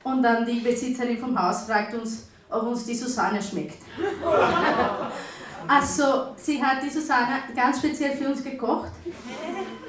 Und 0.03 0.25
dann 0.25 0.45
die 0.45 0.59
Besitzerin 0.59 1.19
vom 1.19 1.41
Haus 1.41 1.67
fragt 1.67 1.95
uns, 1.95 2.31
ob 2.51 2.65
uns 2.65 2.85
die 2.85 2.95
Susanne 2.97 3.41
schmeckt. 3.41 3.79
Also, 5.67 6.35
sie 6.37 6.63
hat 6.63 6.83
die 6.83 6.91
Susanne 6.91 7.43
ganz 7.55 7.79
speziell 7.79 8.17
für 8.17 8.29
uns 8.29 8.43
gekocht. 8.45 8.93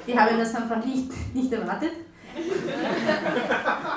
Wir 0.04 0.20
haben 0.20 0.38
das 0.38 0.54
einfach 0.54 0.84
nicht, 0.84 1.34
nicht 1.34 1.52
erwartet. 1.52 1.92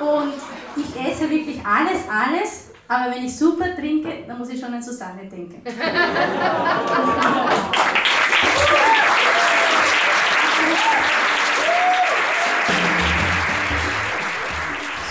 Und 0.02 0.34
ich 0.76 0.96
esse 1.00 1.30
wirklich 1.30 1.60
alles, 1.66 2.02
alles, 2.10 2.72
aber 2.88 3.14
wenn 3.14 3.26
ich 3.26 3.38
super 3.38 3.76
trinke, 3.76 4.24
dann 4.28 4.38
muss 4.38 4.50
ich 4.50 4.60
schon 4.60 4.74
an 4.74 4.82
Susanne 4.82 5.26
denken. 5.26 5.62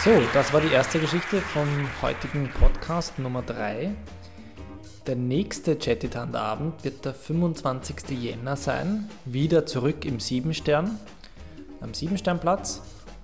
So, 0.05 0.23
das 0.33 0.53
war 0.53 0.61
die 0.61 0.73
erste 0.73 0.99
Geschichte 1.01 1.41
vom 1.41 1.69
heutigen 2.01 2.51
Podcast 2.59 3.19
Nummer 3.19 3.43
3. 3.43 3.91
Der 5.09 5.17
nächste 5.17 5.79
Chattitant-Abend 5.79 6.85
wird 6.85 7.07
der 7.07 7.15
25. 7.15 8.11
Jänner 8.11 8.57
sein, 8.57 9.09
wieder 9.25 9.65
zurück 9.65 10.05
im 10.05 10.21
Siebenstern, 10.21 10.99
am 11.81 11.95
Siebensternplatz. 11.95 12.83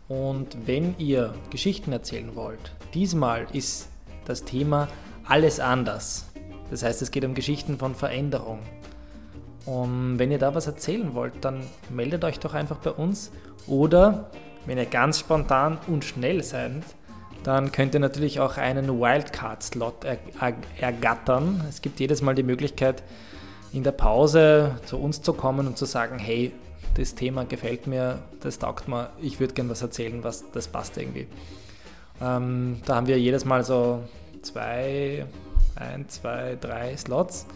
Und 0.08 0.56
wenn 0.66 0.94
ihr 0.96 1.34
Geschichten 1.50 1.92
erzählen 1.92 2.34
wollt, 2.36 2.72
diesmal 2.94 3.46
ist 3.52 3.90
das 4.24 4.44
Thema 4.44 4.88
alles 5.26 5.60
anders. 5.60 6.24
Das 6.70 6.82
heißt, 6.82 7.02
es 7.02 7.10
geht 7.10 7.26
um 7.26 7.34
Geschichten 7.34 7.76
von 7.76 7.94
Veränderung. 7.94 8.60
Und 9.66 10.18
wenn 10.18 10.30
ihr 10.30 10.38
da 10.38 10.54
was 10.54 10.66
erzählen 10.66 11.12
wollt, 11.12 11.44
dann 11.44 11.66
meldet 11.90 12.24
euch 12.24 12.38
doch 12.38 12.54
einfach 12.54 12.78
bei 12.78 12.92
uns 12.92 13.30
oder 13.66 14.30
wenn 14.64 14.78
ihr 14.78 14.86
ganz 14.86 15.18
spontan 15.20 15.76
und 15.86 16.02
schnell 16.02 16.42
seid, 16.42 16.82
dann 17.44 17.72
könnt 17.72 17.94
ihr 17.94 18.00
natürlich 18.00 18.40
auch 18.40 18.56
einen 18.56 19.00
Wildcard-Slot 19.00 20.04
er 20.04 20.18
er 20.40 20.54
ergattern. 20.80 21.62
Es 21.68 21.82
gibt 21.82 22.00
jedes 22.00 22.22
Mal 22.22 22.34
die 22.34 22.42
Möglichkeit, 22.42 23.02
in 23.72 23.84
der 23.84 23.92
Pause 23.92 24.76
zu 24.86 24.98
uns 24.98 25.22
zu 25.22 25.32
kommen 25.34 25.66
und 25.66 25.76
zu 25.76 25.84
sagen, 25.84 26.18
hey, 26.18 26.52
das 26.96 27.14
Thema 27.14 27.44
gefällt 27.44 27.86
mir, 27.86 28.22
das 28.40 28.58
taugt 28.58 28.88
mir, 28.88 29.10
ich 29.20 29.40
würde 29.40 29.52
gerne 29.54 29.70
was 29.70 29.82
erzählen, 29.82 30.22
was 30.24 30.44
das 30.52 30.68
passt 30.68 30.96
irgendwie. 30.96 31.26
Ähm, 32.22 32.80
da 32.86 32.96
haben 32.96 33.06
wir 33.06 33.18
jedes 33.18 33.44
Mal 33.44 33.64
so 33.64 34.02
zwei, 34.42 35.26
ein, 35.74 36.08
zwei, 36.08 36.56
drei 36.60 36.96
Slots 36.96 37.46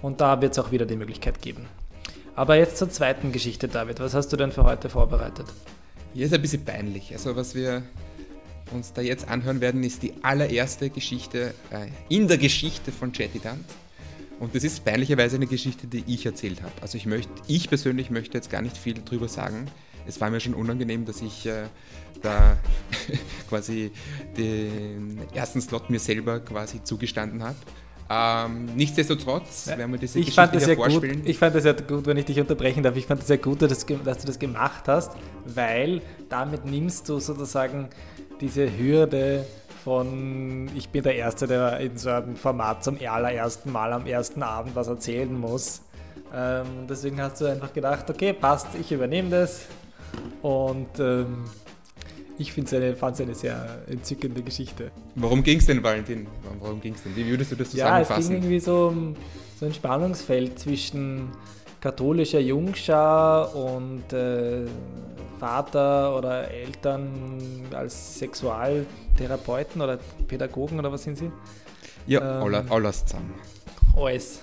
und 0.00 0.20
da 0.20 0.40
wird 0.40 0.52
es 0.52 0.58
auch 0.58 0.70
wieder 0.70 0.86
die 0.86 0.96
Möglichkeit 0.96 1.42
geben. 1.42 1.66
Aber 2.36 2.54
jetzt 2.54 2.76
zur 2.76 2.88
zweiten 2.88 3.32
Geschichte, 3.32 3.66
David. 3.66 3.98
Was 3.98 4.14
hast 4.14 4.32
du 4.32 4.36
denn 4.36 4.52
für 4.52 4.62
heute 4.62 4.88
vorbereitet? 4.88 5.46
Hier 6.14 6.26
ist 6.26 6.32
ein 6.32 6.40
bisschen 6.40 6.64
peinlich. 6.64 7.12
Also 7.12 7.34
was 7.34 7.56
wir 7.56 7.82
uns 8.72 8.92
da 8.92 9.00
jetzt 9.02 9.28
anhören 9.28 9.60
werden, 9.60 9.82
ist 9.82 10.02
die 10.02 10.12
allererste 10.22 10.90
Geschichte 10.90 11.54
äh, 11.70 11.86
in 12.08 12.28
der 12.28 12.38
Geschichte 12.38 12.92
von 12.92 13.12
Chatidant. 13.12 13.64
Und 14.40 14.54
das 14.54 14.62
ist 14.62 14.84
peinlicherweise 14.84 15.36
eine 15.36 15.46
Geschichte, 15.46 15.86
die 15.88 16.04
ich 16.06 16.24
erzählt 16.24 16.62
habe. 16.62 16.72
Also 16.80 16.96
ich 16.96 17.06
möchte, 17.06 17.32
ich 17.48 17.68
persönlich 17.68 18.10
möchte 18.10 18.38
jetzt 18.38 18.50
gar 18.50 18.62
nicht 18.62 18.76
viel 18.76 18.94
drüber 19.04 19.28
sagen. 19.28 19.66
Es 20.06 20.20
war 20.20 20.30
mir 20.30 20.40
schon 20.40 20.54
unangenehm, 20.54 21.04
dass 21.04 21.20
ich 21.22 21.44
äh, 21.46 21.64
da 22.22 22.56
quasi 23.48 23.90
den 24.36 25.18
ersten 25.34 25.60
Slot 25.60 25.90
mir 25.90 25.98
selber 25.98 26.40
quasi 26.40 26.82
zugestanden 26.84 27.42
habe. 27.42 27.56
Ähm, 28.10 28.66
nichtsdestotrotz 28.74 29.66
Ja, 29.66 29.76
werden 29.76 29.92
wir 29.92 29.98
diese 29.98 30.18
Ich 30.18 30.26
Geschichte 30.26 30.40
fand, 30.40 30.54
das 30.54 30.66
ja 30.66 30.74
gut, 30.76 30.84
vorspielen. 30.92 31.22
ich 31.26 31.36
fand 31.36 31.54
das 31.54 31.64
ja 31.64 31.72
gut, 31.72 32.06
wenn 32.06 32.16
ich 32.16 32.24
dich 32.24 32.40
unterbrechen 32.40 32.82
darf. 32.82 32.96
Ich 32.96 33.04
fand 33.06 33.20
das 33.20 33.28
ja 33.28 33.36
gut, 33.36 33.60
dass, 33.60 33.84
dass 33.84 34.18
du 34.18 34.26
das 34.26 34.38
gemacht 34.38 34.84
hast, 34.86 35.12
weil 35.44 36.00
damit 36.30 36.64
nimmst 36.64 37.08
du 37.08 37.18
sozusagen 37.18 37.88
diese 38.40 38.76
Hürde 38.76 39.44
von 39.84 40.68
ich 40.76 40.88
bin 40.88 41.02
der 41.02 41.16
Erste, 41.16 41.46
der 41.46 41.80
in 41.80 41.96
so 41.96 42.10
einem 42.10 42.36
Format 42.36 42.84
zum 42.84 42.98
allerersten 43.06 43.72
Mal 43.72 43.92
am 43.92 44.06
ersten 44.06 44.42
Abend 44.42 44.74
was 44.76 44.88
erzählen 44.88 45.32
muss. 45.38 45.82
Ähm, 46.34 46.66
deswegen 46.88 47.20
hast 47.20 47.40
du 47.40 47.46
einfach 47.46 47.72
gedacht, 47.72 48.10
okay, 48.10 48.32
passt, 48.32 48.68
ich 48.78 48.92
übernehme 48.92 49.30
das. 49.30 49.62
Und 50.42 50.98
ähm, 50.98 51.44
ich 52.38 52.52
fand 52.52 52.66
es 52.68 52.74
eine, 52.74 52.96
eine 53.00 53.34
sehr 53.34 53.78
entzückende 53.88 54.42
Geschichte. 54.42 54.90
Warum 55.14 55.42
ging 55.42 55.58
es 55.58 55.66
denn, 55.66 55.82
Valentin? 55.82 56.26
Warum, 56.60 56.80
ging 56.80 56.94
es 56.94 57.02
denn? 57.02 57.16
Wie 57.16 57.26
würdest 57.26 57.52
du 57.52 57.56
das 57.56 57.72
Ja, 57.72 58.00
es 58.00 58.08
ging 58.08 58.16
zusammenfassen? 58.16 58.34
irgendwie 58.34 58.60
so 58.60 59.14
so 59.58 59.66
ein 59.66 59.74
Spannungsfeld 59.74 60.58
zwischen 60.58 61.30
katholischer 61.80 62.40
Jungschar 62.40 63.54
und 63.54 64.12
äh, 64.12 64.66
Vater 65.38 66.16
oder 66.16 66.50
Eltern 66.50 67.62
als 67.72 68.18
Sexualtherapeuten 68.18 69.80
oder 69.80 69.98
Pädagogen 70.26 70.78
oder 70.78 70.90
was 70.90 71.04
sind 71.04 71.18
sie? 71.18 71.30
ja, 72.06 72.40
ähm, 72.42 72.70
alles, 72.70 73.04
zusammen. 73.04 73.34
Alles. 73.96 74.40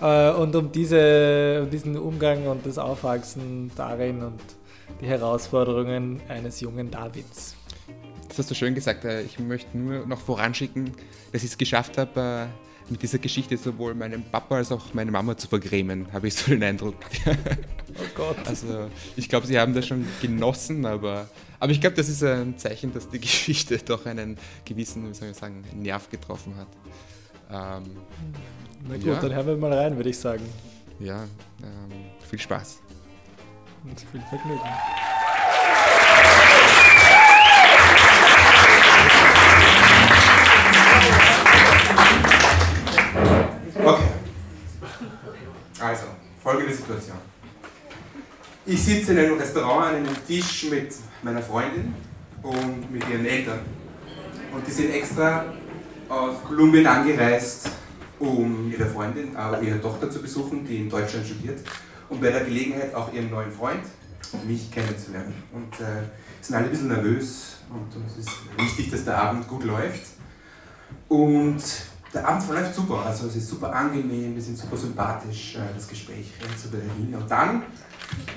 Äh, 0.00 0.30
und 0.32 0.54
um, 0.54 0.70
diese, 0.70 1.60
um 1.62 1.70
diesen 1.70 1.96
Umgang 1.96 2.46
und 2.46 2.66
das 2.66 2.78
Aufwachsen 2.78 3.70
darin 3.76 4.22
und 4.22 4.40
die 5.00 5.06
Herausforderungen 5.06 6.20
eines 6.28 6.60
jungen 6.60 6.90
Davids. 6.90 7.54
Das 8.28 8.38
hast 8.38 8.50
du 8.50 8.54
schön 8.54 8.74
gesagt. 8.74 9.04
äh, 9.04 9.22
Ich 9.22 9.38
möchte 9.38 9.76
nur 9.76 10.06
noch 10.06 10.20
voranschicken, 10.20 10.92
dass 11.32 11.42
ich 11.42 11.50
es 11.50 11.58
geschafft 11.58 11.98
habe, 11.98 12.20
äh, 12.20 12.67
mit 12.90 13.02
dieser 13.02 13.18
Geschichte 13.18 13.56
sowohl 13.56 13.94
meinen 13.94 14.22
Papa 14.24 14.56
als 14.56 14.72
auch 14.72 14.94
meine 14.94 15.10
Mama 15.10 15.36
zu 15.36 15.48
vergrämen, 15.48 16.06
habe 16.12 16.28
ich 16.28 16.34
so 16.34 16.50
den 16.50 16.62
Eindruck. 16.62 16.96
Oh 18.00 18.04
Gott. 18.14 18.36
Also 18.46 18.88
ich 19.16 19.28
glaube, 19.28 19.46
sie 19.48 19.58
haben 19.58 19.74
das 19.74 19.88
schon 19.88 20.06
genossen, 20.22 20.86
aber, 20.86 21.26
aber 21.58 21.72
ich 21.72 21.80
glaube, 21.80 21.96
das 21.96 22.08
ist 22.08 22.22
ein 22.22 22.56
Zeichen, 22.56 22.94
dass 22.94 23.08
die 23.08 23.18
Geschichte 23.20 23.76
doch 23.78 24.06
einen 24.06 24.38
gewissen, 24.64 25.08
wie 25.08 25.14
soll 25.14 25.30
ich 25.30 25.36
sagen, 25.36 25.64
Nerv 25.74 26.08
getroffen 26.08 26.54
hat. 26.56 26.68
Ähm, 27.50 27.90
Na 28.88 28.94
gut, 28.98 29.04
Ja. 29.06 29.14
dann 29.20 29.34
hören 29.34 29.46
wir 29.48 29.56
mal 29.56 29.72
rein, 29.72 29.96
würde 29.96 30.10
ich 30.10 30.18
sagen. 30.18 30.44
ja, 31.00 31.24
ähm, 31.24 31.90
viel 32.28 32.38
Spaß. 32.38 32.78
Und 33.82 33.98
viel 33.98 34.20
Vergnügen. 34.20 34.60
Ich 48.70 48.84
sitze 48.84 49.12
in 49.12 49.18
einem 49.20 49.38
Restaurant 49.38 49.86
an 49.86 49.94
einem 49.94 50.26
Tisch 50.26 50.66
mit 50.68 50.94
meiner 51.22 51.40
Freundin 51.40 51.94
und 52.42 52.92
mit 52.92 53.02
ihren 53.08 53.24
Eltern. 53.24 53.60
Und 54.52 54.66
die 54.66 54.70
sind 54.70 54.92
extra 54.92 55.46
aus 56.06 56.44
Kolumbien 56.46 56.86
angereist, 56.86 57.70
um 58.18 58.70
ihre 58.70 58.84
Freundin, 58.84 59.34
äh, 59.34 59.64
ihre 59.64 59.80
Tochter 59.80 60.10
zu 60.10 60.20
besuchen, 60.20 60.66
die 60.66 60.82
in 60.82 60.90
Deutschland 60.90 61.26
studiert. 61.26 61.60
Und 62.10 62.20
bei 62.20 62.30
der 62.30 62.44
Gelegenheit 62.44 62.94
auch 62.94 63.10
ihren 63.10 63.30
neuen 63.30 63.50
Freund, 63.50 63.84
mich 64.46 64.70
kennenzulernen. 64.70 65.32
Und 65.50 65.80
äh, 65.80 66.04
sind 66.42 66.54
alle 66.54 66.66
ein 66.66 66.70
bisschen 66.70 66.88
nervös 66.88 67.56
und 67.70 68.04
es 68.06 68.18
ist 68.18 68.30
wichtig, 68.58 68.90
dass 68.90 69.02
der 69.02 69.16
Abend 69.16 69.48
gut 69.48 69.64
läuft. 69.64 70.02
Und 71.08 71.62
der 72.12 72.28
Abend 72.28 72.42
verläuft 72.42 72.74
super, 72.74 73.06
also 73.06 73.28
es 73.28 73.36
ist 73.36 73.48
super 73.48 73.72
angenehm, 73.74 74.34
wir 74.34 74.42
sind 74.42 74.58
super 74.58 74.76
sympathisch, 74.76 75.56
äh, 75.56 75.74
das 75.74 75.88
Gespräch 75.88 76.32
rennt 76.38 76.58
so 76.58 76.68
dahin. 76.68 77.14
Und 77.14 77.30
dann 77.30 77.62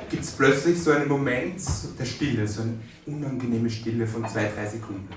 gibt 0.09 0.23
es 0.23 0.31
plötzlich 0.31 0.81
so 0.81 0.91
einen 0.91 1.07
Moment 1.07 1.61
der 1.97 2.05
Stille, 2.05 2.47
so 2.47 2.63
eine 2.63 2.73
unangenehme 3.05 3.69
Stille 3.69 4.05
von 4.05 4.27
zwei, 4.27 4.51
drei 4.53 4.65
Sekunden. 4.67 5.07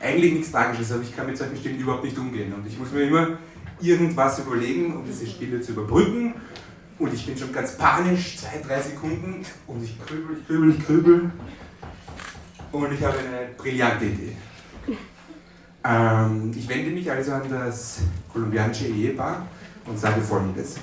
Eigentlich 0.00 0.32
nichts 0.32 0.50
Tragisches, 0.50 0.92
aber 0.92 1.02
ich 1.02 1.14
kann 1.14 1.26
mit 1.26 1.36
solchen 1.36 1.56
Stillen 1.56 1.78
überhaupt 1.78 2.04
nicht 2.04 2.18
umgehen. 2.18 2.52
Und 2.52 2.66
ich 2.66 2.78
muss 2.78 2.90
mir 2.90 3.02
immer 3.02 3.38
irgendwas 3.80 4.38
überlegen, 4.38 4.96
um 4.96 5.04
diese 5.04 5.26
Stille 5.26 5.60
zu 5.60 5.72
überbrücken. 5.72 6.34
Und 6.98 7.14
ich 7.14 7.24
bin 7.24 7.36
schon 7.36 7.52
ganz 7.52 7.76
panisch, 7.76 8.38
zwei, 8.38 8.60
drei 8.66 8.80
Sekunden, 8.80 9.44
und 9.66 9.82
ich 9.82 9.98
grübel, 10.04 10.36
ich 10.38 10.46
grübel, 10.46 10.70
ich 10.70 10.86
grübel. 10.86 11.30
Und 12.72 12.92
ich 12.92 13.02
habe 13.02 13.18
eine 13.18 13.48
brillante 13.56 14.04
Idee. 14.04 14.36
Ähm, 15.82 16.50
ich 16.54 16.68
wende 16.68 16.90
mich 16.90 17.10
also 17.10 17.32
an 17.32 17.48
das 17.48 18.00
kolumbianische 18.32 18.86
Ehepaar 18.86 19.46
und 19.86 19.98
sage 19.98 20.20
folgendes. 20.20 20.76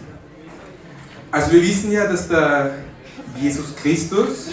Also 1.30 1.52
wir 1.52 1.62
wissen 1.62 1.92
ja, 1.92 2.08
dass 2.08 2.28
der 2.28 2.76
Jesus 3.40 3.76
Christus, 3.76 4.50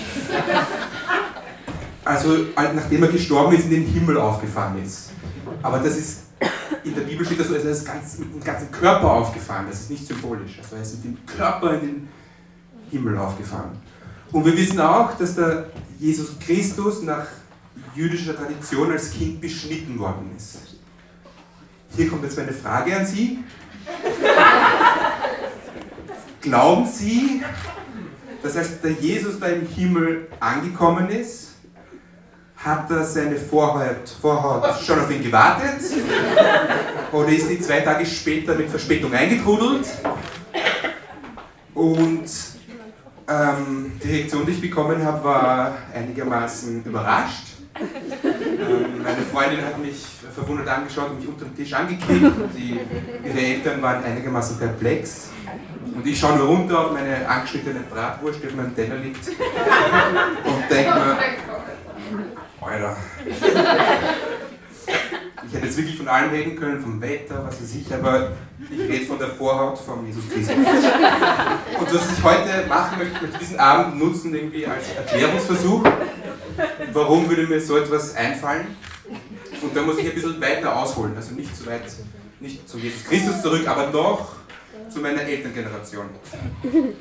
also 2.04 2.46
nachdem 2.56 3.02
er 3.02 3.08
gestorben 3.08 3.56
ist, 3.56 3.64
in 3.64 3.70
den 3.70 3.86
Himmel 3.86 4.18
aufgefahren 4.18 4.82
ist. 4.82 5.10
Aber 5.62 5.78
das 5.78 5.96
ist, 5.96 6.22
in 6.84 6.94
der 6.94 7.02
Bibel 7.02 7.24
steht 7.24 7.40
das 7.40 7.48
so, 7.48 7.54
er 7.54 7.64
ist 7.64 7.86
ganz, 7.86 8.18
mit 8.18 8.34
dem 8.34 8.42
ganzen 8.42 8.70
Körper 8.70 9.10
aufgefahren, 9.10 9.66
das 9.68 9.80
ist 9.80 9.90
nicht 9.90 10.06
symbolisch. 10.06 10.58
Also 10.62 10.76
er 10.76 10.82
ist 10.82 10.96
mit 10.96 11.04
dem 11.04 11.26
Körper 11.26 11.74
in 11.74 11.80
den 11.80 12.08
Himmel 12.90 13.16
aufgefahren. 13.18 13.70
Und 14.30 14.44
wir 14.44 14.56
wissen 14.56 14.80
auch, 14.80 15.16
dass 15.16 15.34
der 15.36 15.70
Jesus 15.98 16.38
Christus 16.38 17.02
nach 17.02 17.26
jüdischer 17.94 18.36
Tradition 18.36 18.90
als 18.90 19.12
Kind 19.12 19.40
beschnitten 19.40 19.98
worden 19.98 20.30
ist. 20.36 20.58
Hier 21.96 22.08
kommt 22.08 22.24
jetzt 22.24 22.36
meine 22.36 22.52
Frage 22.52 22.96
an 22.96 23.06
Sie. 23.06 23.44
Glauben 26.40 26.86
Sie, 26.86 27.42
dass 28.44 28.58
als 28.58 28.80
der 28.82 28.92
Jesus 28.92 29.40
da 29.40 29.46
im 29.46 29.66
Himmel 29.66 30.28
angekommen 30.38 31.08
ist, 31.08 31.54
hat 32.56 32.90
er 32.90 33.02
seine 33.02 33.36
Vorhaut, 33.36 34.08
Vorhaut 34.20 34.78
schon 34.82 35.00
auf 35.00 35.10
ihn 35.10 35.22
gewartet? 35.22 35.80
Oder 37.12 37.28
ist 37.28 37.48
die 37.48 37.58
zwei 37.58 37.80
Tage 37.80 38.04
später 38.04 38.54
mit 38.54 38.68
Verspätung 38.68 39.14
eingetrudelt? 39.14 39.86
Und 41.72 42.24
ähm, 43.28 43.92
die 44.02 44.08
Reaktion, 44.08 44.44
die 44.44 44.52
ich 44.52 44.60
bekommen 44.60 45.02
habe, 45.02 45.24
war 45.24 45.78
einigermaßen 45.94 46.84
überrascht. 46.84 47.46
Ähm, 47.80 49.02
meine 49.02 49.22
Freundin 49.32 49.64
hat 49.64 49.78
mich 49.78 50.04
verwundert 50.34 50.68
angeschaut 50.68 51.10
und 51.10 51.20
mich 51.20 51.28
unter 51.28 51.46
den 51.46 51.56
Tisch 51.56 51.72
angeklickt. 51.72 52.32
Die, 52.56 52.78
ihre 53.26 53.40
Eltern 53.40 53.80
waren 53.80 54.04
einigermaßen 54.04 54.58
perplex. 54.58 55.30
Und 55.94 56.06
ich 56.06 56.18
schaue 56.18 56.36
nur 56.38 56.48
runter 56.48 56.86
auf 56.86 56.92
meine 56.92 57.28
angeschnittene 57.28 57.80
Bratwurst, 57.90 58.42
die 58.42 58.48
auf 58.48 58.54
meinem 58.54 58.74
Teller 58.74 58.96
liegt. 58.96 59.28
Und 59.28 60.70
denke 60.70 60.94
mir, 60.94 61.16
Alter. 62.60 62.96
Ich 65.46 65.54
hätte 65.54 65.66
jetzt 65.66 65.76
wirklich 65.76 65.96
von 65.96 66.08
allem 66.08 66.30
reden 66.30 66.56
können, 66.56 66.80
vom 66.80 67.00
Wetter, 67.00 67.44
was 67.46 67.62
weiß 67.62 67.74
ich, 67.76 67.94
aber 67.94 68.32
ich 68.70 68.80
rede 68.80 69.06
von 69.06 69.18
der 69.18 69.28
Vorhaut 69.28 69.78
von 69.78 70.04
Jesus 70.06 70.24
Christus. 70.28 70.56
Und 70.56 71.94
was 71.94 72.18
ich 72.18 72.24
heute 72.24 72.66
machen 72.68 72.98
möchte, 72.98 73.14
ich 73.14 73.22
möchte 73.22 73.38
diesen 73.38 73.60
Abend 73.60 73.98
nutzen 73.98 74.34
irgendwie 74.34 74.66
als 74.66 74.90
Erklärungsversuch. 74.96 75.84
Warum 76.92 77.28
würde 77.28 77.46
mir 77.46 77.60
so 77.60 77.76
etwas 77.76 78.16
einfallen? 78.16 78.76
Und 79.62 79.76
da 79.76 79.82
muss 79.82 79.98
ich 79.98 80.06
ein 80.06 80.14
bisschen 80.14 80.40
weiter 80.40 80.74
ausholen, 80.74 81.12
also 81.16 81.34
nicht 81.34 81.56
zu 81.56 81.66
weit, 81.66 81.84
nicht 82.40 82.68
zu 82.68 82.78
Jesus 82.78 83.04
Christus 83.04 83.42
zurück, 83.42 83.68
aber 83.68 83.86
doch 83.86 84.43
zu 84.94 85.00
meiner 85.00 85.22
Elterngeneration. 85.22 86.06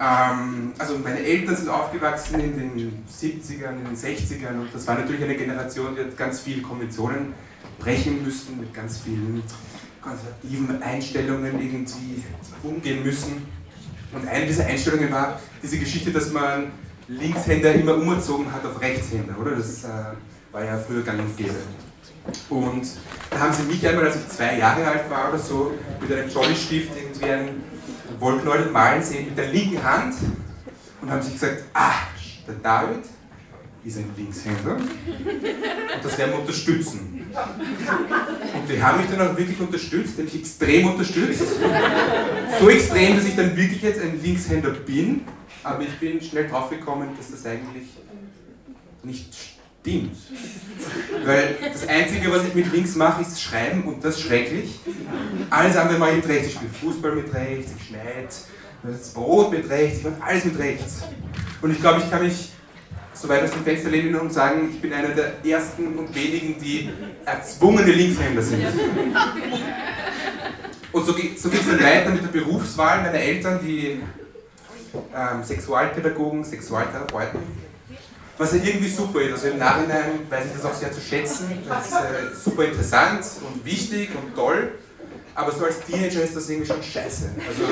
Ähm, 0.00 0.74
also 0.78 0.96
meine 0.98 1.18
Eltern 1.18 1.56
sind 1.56 1.68
aufgewachsen 1.68 2.38
in 2.38 2.56
den 2.56 3.04
70ern, 3.12 3.78
in 3.80 3.84
den 3.84 3.96
60ern 3.96 4.60
und 4.60 4.72
das 4.72 4.86
war 4.86 4.96
natürlich 4.96 5.24
eine 5.24 5.34
Generation, 5.34 5.96
die 5.96 6.02
hat 6.02 6.16
ganz 6.16 6.38
viele 6.38 6.62
Konventionen 6.62 7.34
brechen 7.80 8.22
müssen, 8.22 8.60
mit 8.60 8.72
ganz 8.72 9.00
vielen 9.00 9.42
konservativen 10.00 10.80
Einstellungen 10.84 11.60
irgendwie 11.60 12.22
umgehen 12.62 13.02
müssen. 13.02 13.48
Und 14.12 14.28
eine 14.28 14.46
dieser 14.46 14.66
Einstellungen 14.66 15.10
war 15.10 15.40
diese 15.60 15.80
Geschichte, 15.80 16.12
dass 16.12 16.32
man 16.32 16.70
Linkshänder 17.08 17.74
immer 17.74 17.96
umgezogen 17.96 18.52
hat 18.52 18.64
auf 18.64 18.80
Rechtshänder, 18.80 19.34
oder? 19.40 19.56
Das 19.56 19.82
äh, 19.82 19.88
war 20.52 20.64
ja 20.64 20.78
früher 20.78 21.02
gang 21.02 21.18
und 21.18 21.36
gäbe. 21.36 21.56
Und 22.50 22.86
da 23.30 23.38
haben 23.40 23.52
sie 23.52 23.62
mich 23.64 23.86
einmal, 23.86 24.06
als 24.06 24.16
ich 24.16 24.28
zwei 24.28 24.58
Jahre 24.58 24.86
alt 24.86 25.10
war 25.10 25.30
oder 25.30 25.38
so, 25.38 25.72
mit 26.00 26.12
einem 26.12 26.28
Jolly-Stift 26.28 26.90
irgendwie 27.18 27.32
einen 27.32 27.62
Wollknäuel 28.18 28.70
malen 28.70 29.02
sehen 29.02 29.26
mit 29.26 29.38
der 29.38 29.48
linken 29.48 29.82
Hand 29.82 30.14
und 31.00 31.10
haben 31.10 31.22
sich 31.22 31.34
gesagt, 31.34 31.64
ah, 31.74 31.92
der 32.46 32.54
David 32.56 33.04
ist 33.84 33.98
ein 33.98 34.10
Linkshänder 34.16 34.76
und 34.76 36.04
das 36.04 36.18
werden 36.18 36.32
wir 36.32 36.40
unterstützen. 36.40 37.26
Und 38.54 38.68
die 38.70 38.82
haben 38.82 39.00
mich 39.00 39.10
dann 39.10 39.28
auch 39.28 39.36
wirklich 39.36 39.60
unterstützt, 39.60 40.16
nämlich 40.16 40.36
extrem 40.36 40.88
unterstützt. 40.88 41.44
So 42.60 42.68
extrem, 42.68 43.16
dass 43.16 43.26
ich 43.26 43.36
dann 43.36 43.56
wirklich 43.56 43.82
jetzt 43.82 44.00
ein 44.00 44.20
Linkshänder 44.22 44.70
bin, 44.70 45.22
aber 45.62 45.82
ich 45.82 45.98
bin 45.98 46.20
schnell 46.20 46.48
draufgekommen, 46.48 47.10
dass 47.16 47.30
das 47.30 47.46
eigentlich 47.46 47.88
nicht 49.02 49.34
stimmt. 49.80 50.16
Weil 51.24 51.56
das 51.72 51.86
Einzige, 51.86 52.30
was 52.30 52.46
ich 52.46 52.54
mit 52.54 52.72
links 52.72 52.96
mache, 52.96 53.22
ist 53.22 53.40
schreiben 53.40 53.84
und 53.84 54.04
das 54.04 54.20
schrecklich. 54.20 54.80
Alles 55.50 55.76
andere 55.76 55.98
mache 55.98 56.10
ich 56.10 56.16
mit 56.16 56.28
rechts. 56.28 56.46
Ich 56.48 56.54
spiele 56.54 56.70
Fußball 56.70 57.12
mit 57.12 57.34
rechts, 57.34 57.72
ich 57.76 57.86
schneide 57.88 58.28
das 58.82 59.08
Brot 59.10 59.50
mit 59.50 59.68
rechts, 59.68 59.98
ich 59.98 60.04
mache 60.04 60.22
alles 60.22 60.44
mit 60.44 60.58
rechts. 60.58 61.02
Und 61.60 61.70
ich 61.72 61.80
glaube, 61.80 62.00
ich 62.00 62.10
kann 62.10 62.22
mich 62.22 62.50
so 63.12 63.28
weit 63.28 63.42
aus 63.42 63.50
dem 63.50 63.64
Fenster 63.64 63.90
lehnen 63.90 64.14
und 64.14 64.32
sagen, 64.32 64.70
ich 64.72 64.80
bin 64.80 64.92
einer 64.92 65.08
der 65.08 65.44
ersten 65.44 65.98
und 65.98 66.14
wenigen, 66.14 66.60
die 66.60 66.90
erzwungene 67.24 67.90
Linkshänder 67.90 68.42
sind. 68.42 68.64
Und 70.92 71.04
so, 71.04 71.12
so 71.12 71.18
geht 71.50 71.60
es 71.60 71.66
dann 71.68 71.82
weiter 71.82 72.10
mit 72.10 72.22
der 72.22 72.28
Berufswahl 72.28 73.02
meiner 73.02 73.18
Eltern, 73.18 73.60
die 73.62 74.00
ähm, 75.14 75.44
Sexualpädagogen, 75.44 76.44
Sexualtherapeuten 76.44 77.40
was 78.38 78.52
ja 78.52 78.62
irgendwie 78.62 78.88
super 78.88 79.20
ist. 79.20 79.32
Also 79.32 79.48
im 79.48 79.58
Nachhinein 79.58 80.30
weiß 80.30 80.46
ich 80.46 80.52
das 80.52 80.64
auch 80.64 80.74
sehr 80.74 80.92
zu 80.92 81.00
schätzen. 81.00 81.62
Das 81.68 81.88
ist 81.88 81.94
äh, 81.94 82.34
super 82.34 82.64
interessant 82.64 83.24
und 83.46 83.64
wichtig 83.64 84.10
und 84.14 84.34
toll. 84.34 84.72
Aber 85.38 85.52
so 85.52 85.66
als 85.66 85.78
Teenager 85.82 86.24
ist 86.24 86.34
das 86.34 86.50
irgendwie 86.50 86.66
schon 86.66 86.82
scheiße. 86.82 87.30
Also, 87.48 87.62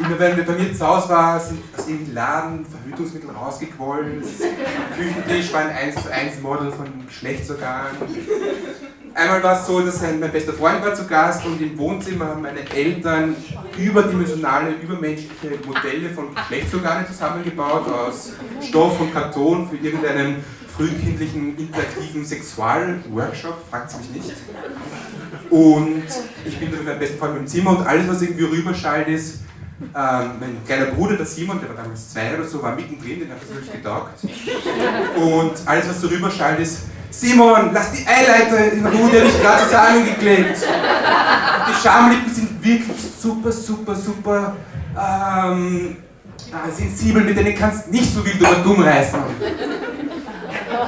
immer 0.00 0.18
wenn 0.18 0.36
wir 0.36 0.44
bei 0.44 0.54
mir 0.54 0.74
zu 0.74 0.84
Hause 0.84 1.08
war, 1.10 1.38
sind 1.38 1.60
aus 1.78 1.86
irgendeinem 1.86 2.14
Laden 2.14 2.66
Verhütungsmittel 2.66 3.30
rausgequollen. 3.30 4.20
Das 4.20 4.48
Küchentisch 4.98 5.52
war 5.52 5.60
ein 5.60 5.70
1 5.70 6.02
zu 6.02 6.12
1 6.12 6.40
Model 6.42 6.72
von 6.72 7.06
Geschlechtsorganen. 7.06 7.98
Einmal 9.14 9.40
war 9.44 9.60
es 9.60 9.66
so, 9.68 9.80
dass 9.80 10.02
ein, 10.02 10.18
mein 10.18 10.32
bester 10.32 10.54
Freund 10.54 10.84
war 10.84 10.92
zu 10.92 11.06
Gast 11.06 11.46
und 11.46 11.62
im 11.62 11.78
Wohnzimmer 11.78 12.26
haben 12.26 12.42
meine 12.42 12.68
Eltern 12.68 13.36
überdimensionale, 13.78 14.72
übermenschliche 14.82 15.56
Modelle 15.64 16.10
von 16.10 16.34
Geschlechtsorganen 16.34 17.06
zusammengebaut 17.06 17.88
aus 17.88 18.32
Stoff 18.60 19.00
und 19.00 19.14
Karton 19.14 19.70
für 19.70 19.76
irgendeinen 19.76 20.44
frühkindlichen 20.76 21.56
interaktiven 21.56 22.24
Sexualworkshop, 22.24 23.54
fragt 23.70 23.96
mich 23.98 24.10
nicht. 24.10 24.36
Und 25.50 26.04
ich 26.44 26.58
bin 26.58 26.70
dann 26.70 26.78
mit 26.80 26.88
meinem 26.88 26.98
besten 26.98 27.18
Freund 27.18 27.36
im 27.38 27.46
Zimmer 27.46 27.78
und 27.78 27.86
alles, 27.86 28.08
was 28.08 28.22
irgendwie 28.22 28.44
rüberschallt 28.44 29.08
ist, 29.08 29.40
ähm, 29.80 30.30
mein 30.40 30.64
kleiner 30.64 30.86
Bruder, 30.86 31.16
der 31.16 31.26
Simon, 31.26 31.60
der 31.60 31.68
war 31.68 31.76
damals 31.76 32.10
zwei 32.10 32.34
oder 32.34 32.44
so, 32.44 32.62
war 32.62 32.74
mittendrin, 32.74 33.20
den 33.20 33.30
hat 33.30 33.42
das 33.42 33.54
wirklich 33.54 33.72
getaugt. 33.72 34.14
Und 35.16 35.52
alles, 35.66 35.88
was 35.88 36.00
so 36.00 36.08
rüberschallt 36.08 36.60
ist, 36.60 36.80
Simon, 37.10 37.70
lass 37.72 37.92
die 37.92 38.06
Eileiter 38.06 38.72
in 38.72 38.86
Ruhe, 38.86 39.10
die 39.10 39.18
habe 39.18 39.28
ich 39.28 39.40
gerade 39.40 39.64
zusammengeklebt. 39.64 40.56
Die 41.68 41.82
Schamlippen 41.82 42.34
sind 42.34 42.64
wirklich 42.64 42.96
super, 43.18 43.52
super, 43.52 43.94
super 43.94 44.56
ähm, 44.98 45.96
äh, 46.50 46.72
sensibel, 46.72 47.22
mit 47.22 47.36
denen 47.36 47.54
kannst 47.54 47.86
du 47.86 47.90
nicht 47.90 48.12
so 48.12 48.24
wild 48.24 48.40
über 48.40 48.56
dumm 48.56 48.82
reißen. 48.82 49.20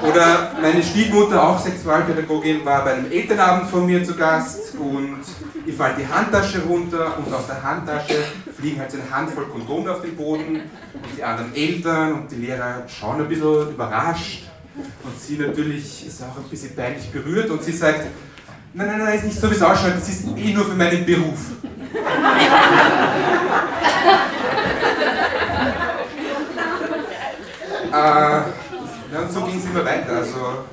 Oder 0.02 0.52
meine 0.60 0.82
Stiefmutter, 0.82 1.42
auch 1.42 1.58
Sexualpädagogin, 1.58 2.64
war 2.64 2.84
bei 2.84 2.94
einem 2.94 3.10
Elternabend 3.10 3.70
von 3.70 3.86
mir 3.86 4.02
zu 4.04 4.16
Gast 4.16 4.74
und 4.76 5.20
ihr 5.66 5.74
fällt 5.74 5.98
die 5.98 6.06
Handtasche 6.06 6.62
runter 6.62 7.18
und 7.18 7.32
aus 7.32 7.46
der 7.46 7.62
Handtasche 7.62 8.24
fliegen 8.58 8.80
halt 8.80 8.90
so 8.90 8.98
eine 8.98 9.10
Handvoll 9.10 9.46
Kondome 9.46 9.92
auf 9.92 10.02
den 10.02 10.16
Boden 10.16 10.56
und 10.56 11.16
die 11.16 11.22
anderen 11.22 11.54
Eltern 11.54 12.14
und 12.14 12.30
die 12.30 12.36
Lehrer 12.36 12.82
schauen 12.88 13.20
ein 13.20 13.28
bisschen 13.28 13.70
überrascht 13.70 14.48
und 14.76 15.20
sie 15.20 15.36
natürlich 15.36 16.06
ist 16.06 16.22
auch 16.22 16.36
ein 16.36 16.48
bisschen 16.50 16.74
peinlich 16.74 17.10
berührt 17.10 17.50
und 17.50 17.62
sie 17.62 17.72
sagt, 17.72 18.06
nein, 18.74 18.88
nein, 18.88 18.98
nein, 18.98 19.16
ist 19.16 19.24
nicht 19.24 19.40
so, 19.40 19.50
wie 19.50 19.54
es 19.54 19.62
ausschaut, 19.62 19.94
das 19.96 20.08
ist 20.08 20.26
eh 20.36 20.52
nur 20.52 20.64
für 20.64 20.74
meinen 20.74 21.04
Beruf. 21.04 21.38
äh, 27.92 28.42
ja, 29.12 29.20
und 29.20 29.32
so 29.32 29.42
ging 29.42 29.58
es 29.58 29.64
immer 29.64 29.84
weiter. 29.84 30.16
Also, 30.16 30.64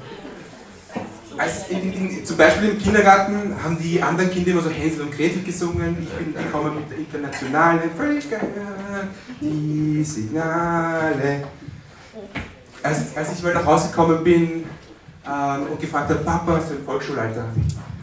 als 1.38 1.68
in, 1.70 1.94
in, 1.94 2.26
zum 2.26 2.38
Beispiel 2.38 2.70
im 2.70 2.80
Kindergarten 2.80 3.56
haben 3.62 3.78
die 3.78 4.02
anderen 4.02 4.32
Kinder 4.32 4.52
immer 4.52 4.62
so 4.62 4.70
Hänsel 4.70 5.02
und 5.02 5.12
Gretel 5.12 5.44
gesungen. 5.44 5.98
Ich 6.02 6.10
bin 6.10 6.34
gekommen 6.34 6.76
mit 6.76 6.90
der 6.90 6.98
internationalen 7.00 7.92
Völker, 7.98 8.40
die 9.42 10.04
Signale 10.04 11.44
als, 12.86 13.18
als 13.18 13.34
ich 13.34 13.44
mal 13.44 13.54
nach 13.54 13.66
Hause 13.66 13.90
gekommen 13.90 14.24
bin 14.24 14.66
ähm, 15.26 15.68
und 15.72 15.80
gefragt 15.80 16.10
habe, 16.10 16.20
Papa, 16.20 16.62
so 16.62 16.76
im 16.76 16.86
Volksschulalter, 16.86 17.46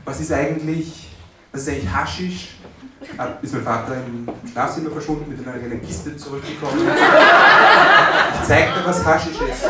was 0.04 0.20
ist 0.20 0.32
eigentlich, 0.32 1.08
was 1.52 1.62
ist 1.62 1.68
eigentlich 1.68 1.92
Haschisch? 1.92 2.56
Äh, 3.18 3.44
ist 3.44 3.52
mein 3.54 3.62
Vater 3.62 3.94
im 3.94 4.28
Schlafzimmer 4.50 4.90
verschwunden, 4.90 5.30
mit 5.30 5.46
einer 5.46 5.58
kleinen 5.58 5.82
Kiste 5.82 6.16
zurückgekommen. 6.16 6.80
Ich 8.34 8.48
zeigte, 8.48 8.80
was 8.84 9.04
Haschisch 9.04 9.40
ist. 9.40 9.64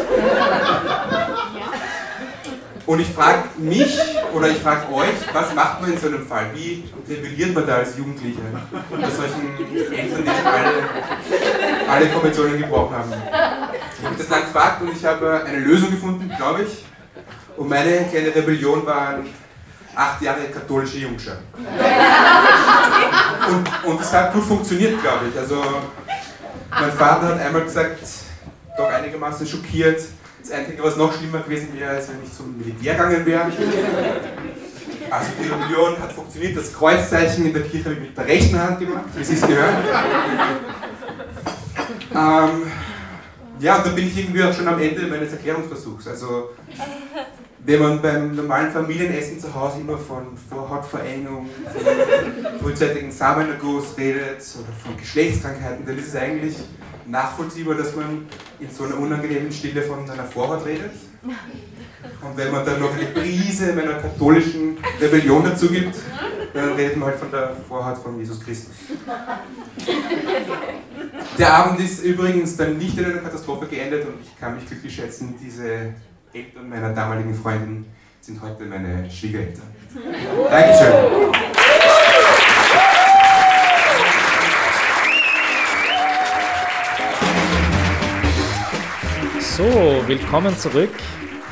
Und 2.86 3.00
ich 3.00 3.08
frage 3.08 3.42
mich 3.58 3.98
oder 4.32 4.48
ich 4.48 4.58
frage 4.58 4.92
euch, 4.92 5.14
was 5.32 5.54
macht 5.54 5.82
man 5.82 5.92
in 5.92 5.98
so 5.98 6.08
einem 6.08 6.26
Fall? 6.26 6.46
Wie 6.54 6.84
rebelliert 7.08 7.54
man 7.54 7.66
da 7.66 7.76
als 7.76 7.96
Jugendlicher 7.98 8.40
unter 8.90 9.10
solchen 9.10 9.56
Eltern, 9.92 10.22
die 10.24 10.30
schon 10.30 10.46
alle, 10.46 11.90
alle 11.90 12.08
Konventionen 12.08 12.58
gebrochen 12.58 12.96
haben? 12.96 13.12
Ich 13.98 14.04
habe 14.04 14.16
das 14.16 14.28
lang 14.30 14.42
gefragt 14.42 14.82
und 14.82 14.96
ich 14.96 15.04
habe 15.04 15.44
eine 15.44 15.58
Lösung 15.58 15.90
gefunden, 15.90 16.30
glaube 16.36 16.62
ich. 16.62 16.84
Und 17.56 17.68
meine 17.68 18.06
kleine 18.10 18.34
Rebellion 18.34 18.84
waren 18.86 19.26
acht 19.94 20.22
Jahre 20.22 20.44
katholische 20.52 20.98
Jungschau. 20.98 21.32
Und, 23.48 23.68
und 23.90 24.00
das 24.00 24.12
hat 24.12 24.32
gut 24.32 24.44
funktioniert, 24.44 25.02
glaube 25.02 25.26
ich. 25.28 25.36
Also 25.36 25.60
mein 26.70 26.92
Vater 26.92 27.26
hat 27.26 27.40
einmal 27.40 27.62
gesagt, 27.62 27.98
doch 28.76 28.88
einigermaßen 28.88 29.44
schockiert, 29.44 30.00
das 30.40 30.50
Einzige, 30.52 30.82
was 30.82 30.96
noch 30.96 31.12
schlimmer 31.16 31.40
gewesen 31.40 31.68
wäre, 31.78 31.98
ist, 31.98 32.08
wenn 32.08 32.22
ich 32.24 32.32
zum 32.32 32.56
Militär 32.56 32.94
gegangen 32.94 33.26
wäre. 33.26 33.50
Also 35.10 35.26
die 35.40 35.48
Rebellion 35.48 35.98
hat 36.00 36.12
funktioniert. 36.12 36.56
Das 36.56 36.72
Kreuzzeichen 36.72 37.46
in 37.46 37.52
der 37.52 37.62
Kirche 37.62 37.84
habe 37.86 37.94
ich 37.94 38.00
mit 38.00 38.16
der 38.16 38.26
rechten 38.26 38.58
Hand 38.58 38.78
gemacht, 38.78 39.04
wie 39.14 39.24
Sie 39.24 39.34
es 39.34 39.40
gehört. 39.40 39.74
Ähm, 42.14 42.72
ja, 43.60 43.76
und 43.76 43.86
dann 43.86 43.94
bin 43.94 44.06
ich 44.06 44.18
irgendwie 44.18 44.42
auch 44.42 44.52
schon 44.52 44.66
am 44.68 44.80
Ende 44.80 45.02
meines 45.02 45.32
Erklärungsversuchs. 45.32 46.08
Also, 46.08 46.50
wenn 47.64 47.80
man 47.80 48.02
beim 48.02 48.34
normalen 48.34 48.72
Familienessen 48.72 49.38
zu 49.38 49.54
Hause 49.54 49.80
immer 49.80 49.96
von 49.96 50.36
Vorhautverengung, 50.48 51.48
von 51.72 52.60
frühzeitigen 52.60 53.12
Samenerguss 53.12 53.96
redet 53.96 54.42
oder 54.58 54.72
von 54.82 54.96
Geschlechtskrankheiten, 54.96 55.86
dann 55.86 55.96
ist 55.96 56.08
es 56.08 56.16
eigentlich 56.16 56.56
nachvollziehbar, 57.06 57.76
dass 57.76 57.94
man 57.94 58.26
in 58.58 58.70
so 58.70 58.84
einer 58.84 58.98
unangenehmen 58.98 59.52
Stille 59.52 59.82
von 59.82 60.06
seiner 60.06 60.24
Vorhaut 60.24 60.66
redet. 60.66 60.90
Und 61.22 62.36
wenn 62.36 62.50
man 62.50 62.64
dann 62.64 62.80
noch 62.80 62.94
eine 62.94 63.06
Prise 63.06 63.72
meiner 63.74 63.94
katholischen 63.94 64.78
Rebellion 65.00 65.44
dazu 65.44 65.68
gibt, 65.68 65.94
dann 66.52 66.72
redet 66.72 66.96
man 66.96 67.10
halt 67.10 67.18
von 67.20 67.30
der 67.30 67.56
Vorhaut 67.68 67.98
von 67.98 68.18
Jesus 68.18 68.40
Christus. 68.40 68.74
Der 71.38 71.54
Abend 71.54 71.80
ist 71.80 72.02
übrigens 72.02 72.56
dann 72.56 72.76
nicht 72.76 72.98
in 72.98 73.04
einer 73.04 73.18
Katastrophe 73.18 73.66
geendet 73.66 74.04
und 74.04 74.20
ich 74.20 74.38
kann 74.38 74.56
mich 74.56 74.66
glücklich 74.66 74.94
schätzen, 74.94 75.36
diese 75.40 75.94
Eltern 76.34 76.66
meiner 76.70 76.94
damaligen 76.94 77.34
Freundin 77.34 77.84
sind 78.22 78.40
heute 78.40 78.64
meine 78.64 79.10
Schwiegereltern. 79.10 79.66
Dankeschön. 80.50 80.92
So, 89.40 89.64
willkommen 90.06 90.56
zurück 90.56 90.94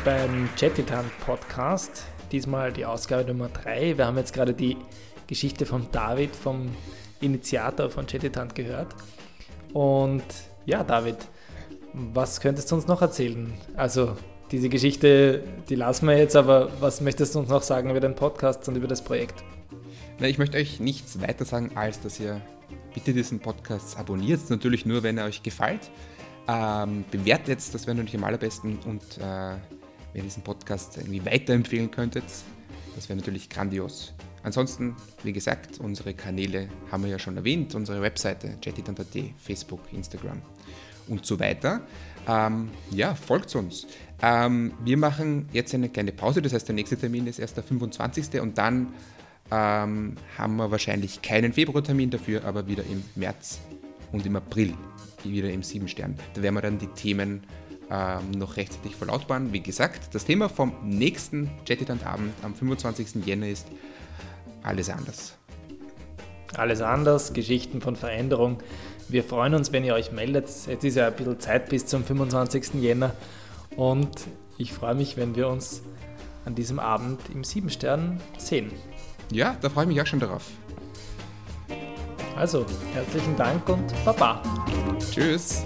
beim 0.02 0.48
Chatitan 0.58 1.04
Podcast. 1.26 2.06
Diesmal 2.32 2.72
die 2.72 2.86
Ausgabe 2.86 3.26
Nummer 3.26 3.50
3. 3.50 3.98
Wir 3.98 4.06
haben 4.06 4.16
jetzt 4.16 4.32
gerade 4.32 4.54
die 4.54 4.78
Geschichte 5.26 5.66
von 5.66 5.88
David, 5.92 6.34
vom 6.34 6.74
Initiator 7.20 7.90
von 7.90 8.06
Chatitant 8.06 8.54
gehört. 8.54 8.94
Und 9.74 10.24
ja, 10.64 10.82
David, 10.82 11.18
was 11.92 12.40
könntest 12.40 12.70
du 12.70 12.76
uns 12.76 12.86
noch 12.86 13.02
erzählen? 13.02 13.52
Also, 13.76 14.16
diese 14.50 14.68
Geschichte, 14.68 15.44
die 15.68 15.76
lassen 15.76 16.06
wir 16.08 16.18
jetzt, 16.18 16.34
aber 16.34 16.70
was 16.80 17.00
möchtest 17.00 17.34
du 17.34 17.38
uns 17.40 17.48
noch 17.48 17.62
sagen 17.62 17.90
über 17.90 18.00
den 18.00 18.14
Podcast 18.14 18.68
und 18.68 18.76
über 18.76 18.88
das 18.88 19.02
Projekt? 19.02 19.44
Na, 20.18 20.26
ich 20.26 20.38
möchte 20.38 20.58
euch 20.58 20.80
nichts 20.80 21.20
weiter 21.20 21.44
sagen, 21.44 21.70
als 21.76 22.00
dass 22.00 22.18
ihr 22.18 22.40
bitte 22.92 23.12
diesen 23.12 23.38
Podcast 23.38 23.96
abonniert. 23.96 24.50
Natürlich 24.50 24.84
nur, 24.84 25.02
wenn 25.02 25.18
er 25.18 25.26
euch 25.26 25.42
gefällt. 25.42 25.90
Ähm, 26.48 27.04
bewertet, 27.10 27.58
das 27.72 27.86
wäre 27.86 27.94
natürlich 27.94 28.16
am 28.16 28.24
allerbesten. 28.24 28.78
Und 28.86 29.02
äh, 29.18 29.20
wenn 29.20 29.58
ihr 30.14 30.22
diesen 30.24 30.42
Podcast 30.42 30.96
irgendwie 30.96 31.24
weiterempfehlen 31.24 31.90
könntet, 31.90 32.24
das 32.96 33.08
wäre 33.08 33.18
natürlich 33.18 33.48
grandios. 33.48 34.14
Ansonsten, 34.42 34.96
wie 35.22 35.32
gesagt, 35.32 35.78
unsere 35.78 36.12
Kanäle 36.12 36.68
haben 36.90 37.04
wir 37.04 37.10
ja 37.10 37.18
schon 37.18 37.36
erwähnt, 37.36 37.74
unsere 37.74 38.02
Webseite 38.02 38.56
jetitan.at, 38.64 39.06
Facebook, 39.38 39.80
Instagram 39.92 40.42
und 41.08 41.24
so 41.26 41.38
weiter. 41.38 41.82
Ähm, 42.26 42.70
ja, 42.90 43.14
folgt 43.14 43.54
uns. 43.54 43.86
Ähm, 44.22 44.72
wir 44.85 44.96
machen 44.98 45.48
jetzt 45.52 45.74
eine 45.74 45.88
kleine 45.88 46.12
Pause, 46.12 46.42
das 46.42 46.52
heißt, 46.52 46.68
der 46.68 46.74
nächste 46.74 46.96
Termin 46.96 47.26
ist 47.26 47.38
erst 47.38 47.56
der 47.56 47.64
25. 47.64 48.40
und 48.40 48.59
dann 48.59 48.88
ähm, 49.50 50.16
haben 50.37 50.56
wir 50.56 50.70
wahrscheinlich 50.70 51.22
keinen 51.22 51.52
Februartermin 51.52 52.11
dafür, 52.11 52.44
aber 52.44 52.66
wieder 52.66 52.85
im 52.85 53.02
März 53.14 53.61
und 54.12 54.26
im 54.26 54.37
April 54.37 54.74
wieder 55.24 55.50
im 55.50 55.62
7 55.62 55.88
Stern. 55.88 56.16
Da 56.35 56.42
werden 56.42 56.54
wir 56.54 56.62
dann 56.62 56.78
die 56.78 56.87
Themen 56.88 57.42
ähm, 57.90 58.30
noch 58.33 58.56
rechtzeitig 58.56 58.94
verlautbaren. 58.94 59.52
Wie 59.52 59.61
gesagt, 59.61 60.14
das 60.14 60.24
Thema 60.24 60.48
vom 60.48 60.72
nächsten 60.83 61.50
Jetitant-Abend 61.66 62.33
am 62.42 62.54
25. 62.54 63.26
Jänner 63.26 63.48
ist 63.48 63.66
alles 64.62 64.88
anders. 64.88 65.37
Alles 66.56 66.80
anders, 66.80 67.33
Geschichten 67.33 67.80
von 67.80 67.96
Veränderung. 67.96 68.59
Wir 69.09 69.24
freuen 69.24 69.54
uns, 69.54 69.72
wenn 69.72 69.85
ihr 69.85 69.94
euch 69.94 70.12
meldet. 70.12 70.48
Jetzt 70.66 70.85
ist 70.85 70.96
ja 70.96 71.09
ein 71.09 71.14
bisschen 71.14 71.40
Zeit 71.40 71.68
bis 71.68 71.87
zum 71.87 72.04
25. 72.04 72.74
Jänner 72.74 73.14
und 73.76 74.26
ich 74.59 74.72
freue 74.72 74.94
mich, 74.94 75.16
wenn 75.16 75.35
wir 75.37 75.48
uns 75.48 75.83
an 76.44 76.54
diesem 76.54 76.78
Abend 76.78 77.20
im 77.33 77.44
Siebenstern 77.44 78.20
sehen. 78.38 78.72
Ja, 79.30 79.56
da 79.61 79.68
freue 79.68 79.85
ich 79.85 79.88
mich 79.88 80.00
auch 80.00 80.06
schon 80.06 80.20
darauf. 80.20 80.44
Also, 82.37 82.64
herzlichen 82.94 83.37
Dank 83.37 83.68
und 83.68 83.92
Baba. 84.04 84.42
Tschüss. 84.98 85.64